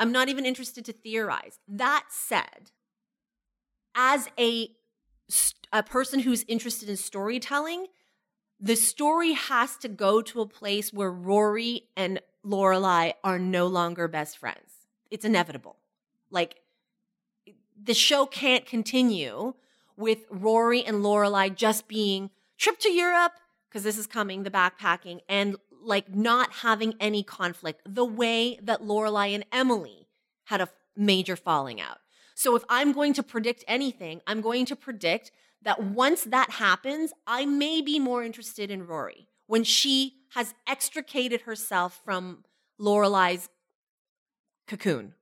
[0.00, 1.60] I'm not even interested to theorize.
[1.68, 2.72] That said,
[3.94, 4.70] as a
[5.72, 7.86] a person who's interested in storytelling,
[8.58, 14.08] the story has to go to a place where Rory and Lorelai are no longer
[14.08, 14.86] best friends.
[15.10, 15.76] It's inevitable.
[16.30, 16.56] Like
[17.80, 19.54] the show can't continue
[19.96, 23.32] with Rory and Lorelai just being trip to Europe
[23.68, 27.82] because this is coming, the backpacking, and like not having any conflict.
[27.86, 30.08] The way that Lorelai and Emily
[30.44, 31.98] had a major falling out.
[32.34, 35.30] So if I'm going to predict anything, I'm going to predict
[35.62, 41.42] that once that happens, I may be more interested in Rory when she has extricated
[41.42, 42.44] herself from
[42.80, 43.48] Lorelai's
[44.66, 45.14] cocoon.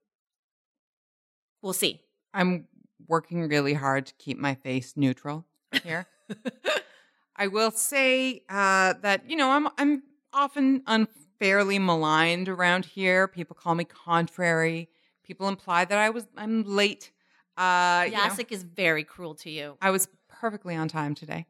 [1.62, 2.02] We'll see.
[2.32, 2.68] I'm
[3.08, 5.44] working really hard to keep my face neutral
[5.82, 6.06] here.
[7.36, 10.02] I will say uh, that you know I'm I'm
[10.32, 13.28] often unfairly maligned around here.
[13.28, 14.88] People call me contrary.
[15.24, 17.12] People imply that I was I'm late.
[17.56, 19.76] Uh, you know, Yasik is very cruel to you.
[19.80, 21.46] I was perfectly on time today,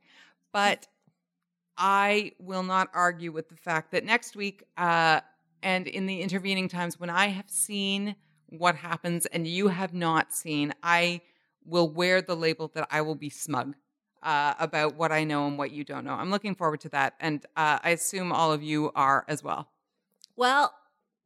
[0.53, 0.87] but
[1.77, 5.21] I will not argue with the fact that next week uh,
[5.63, 8.17] and in the intervening times when I have seen
[8.49, 11.21] what happens and you have not seen, I
[11.65, 13.75] will wear the label that I will be smug
[14.23, 16.13] uh, about what I know and what you don't know.
[16.13, 19.69] I'm looking forward to that, and uh, I assume all of you are as well.
[20.37, 20.75] Well,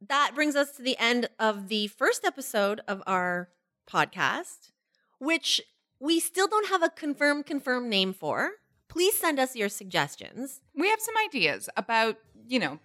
[0.07, 3.49] that brings us to the end of the first episode of our
[3.89, 4.71] podcast,
[5.19, 5.61] which
[5.99, 8.51] we still don't have a confirmed confirmed name for.
[8.89, 10.61] Please send us your suggestions.
[10.75, 12.17] We have some ideas about,
[12.47, 12.79] you know,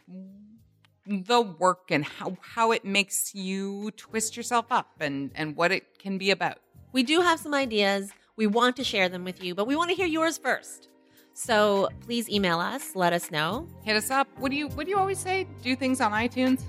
[1.06, 5.98] the work and how, how it makes you twist yourself up and, and what it
[5.98, 6.58] can be about.
[6.92, 8.10] We do have some ideas.
[8.38, 10.88] We want to share them with you, but we want to hear yours first.
[11.34, 13.66] So please email us, let us know.
[13.82, 14.26] Hit us up.
[14.38, 15.46] What do you what do you always say?
[15.62, 16.62] Do things on iTunes?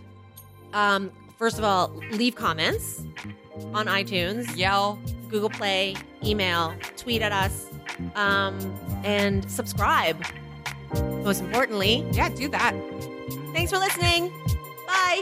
[0.73, 3.01] Um, first of all, leave comments
[3.73, 4.99] on iTunes, Yell.
[5.29, 7.67] Google Play, email, tweet at us,
[8.15, 8.57] um,
[9.03, 10.17] and subscribe.
[11.23, 12.73] Most importantly, Yeah, do that.
[13.53, 14.31] thanks for listening.
[14.87, 15.21] Bye.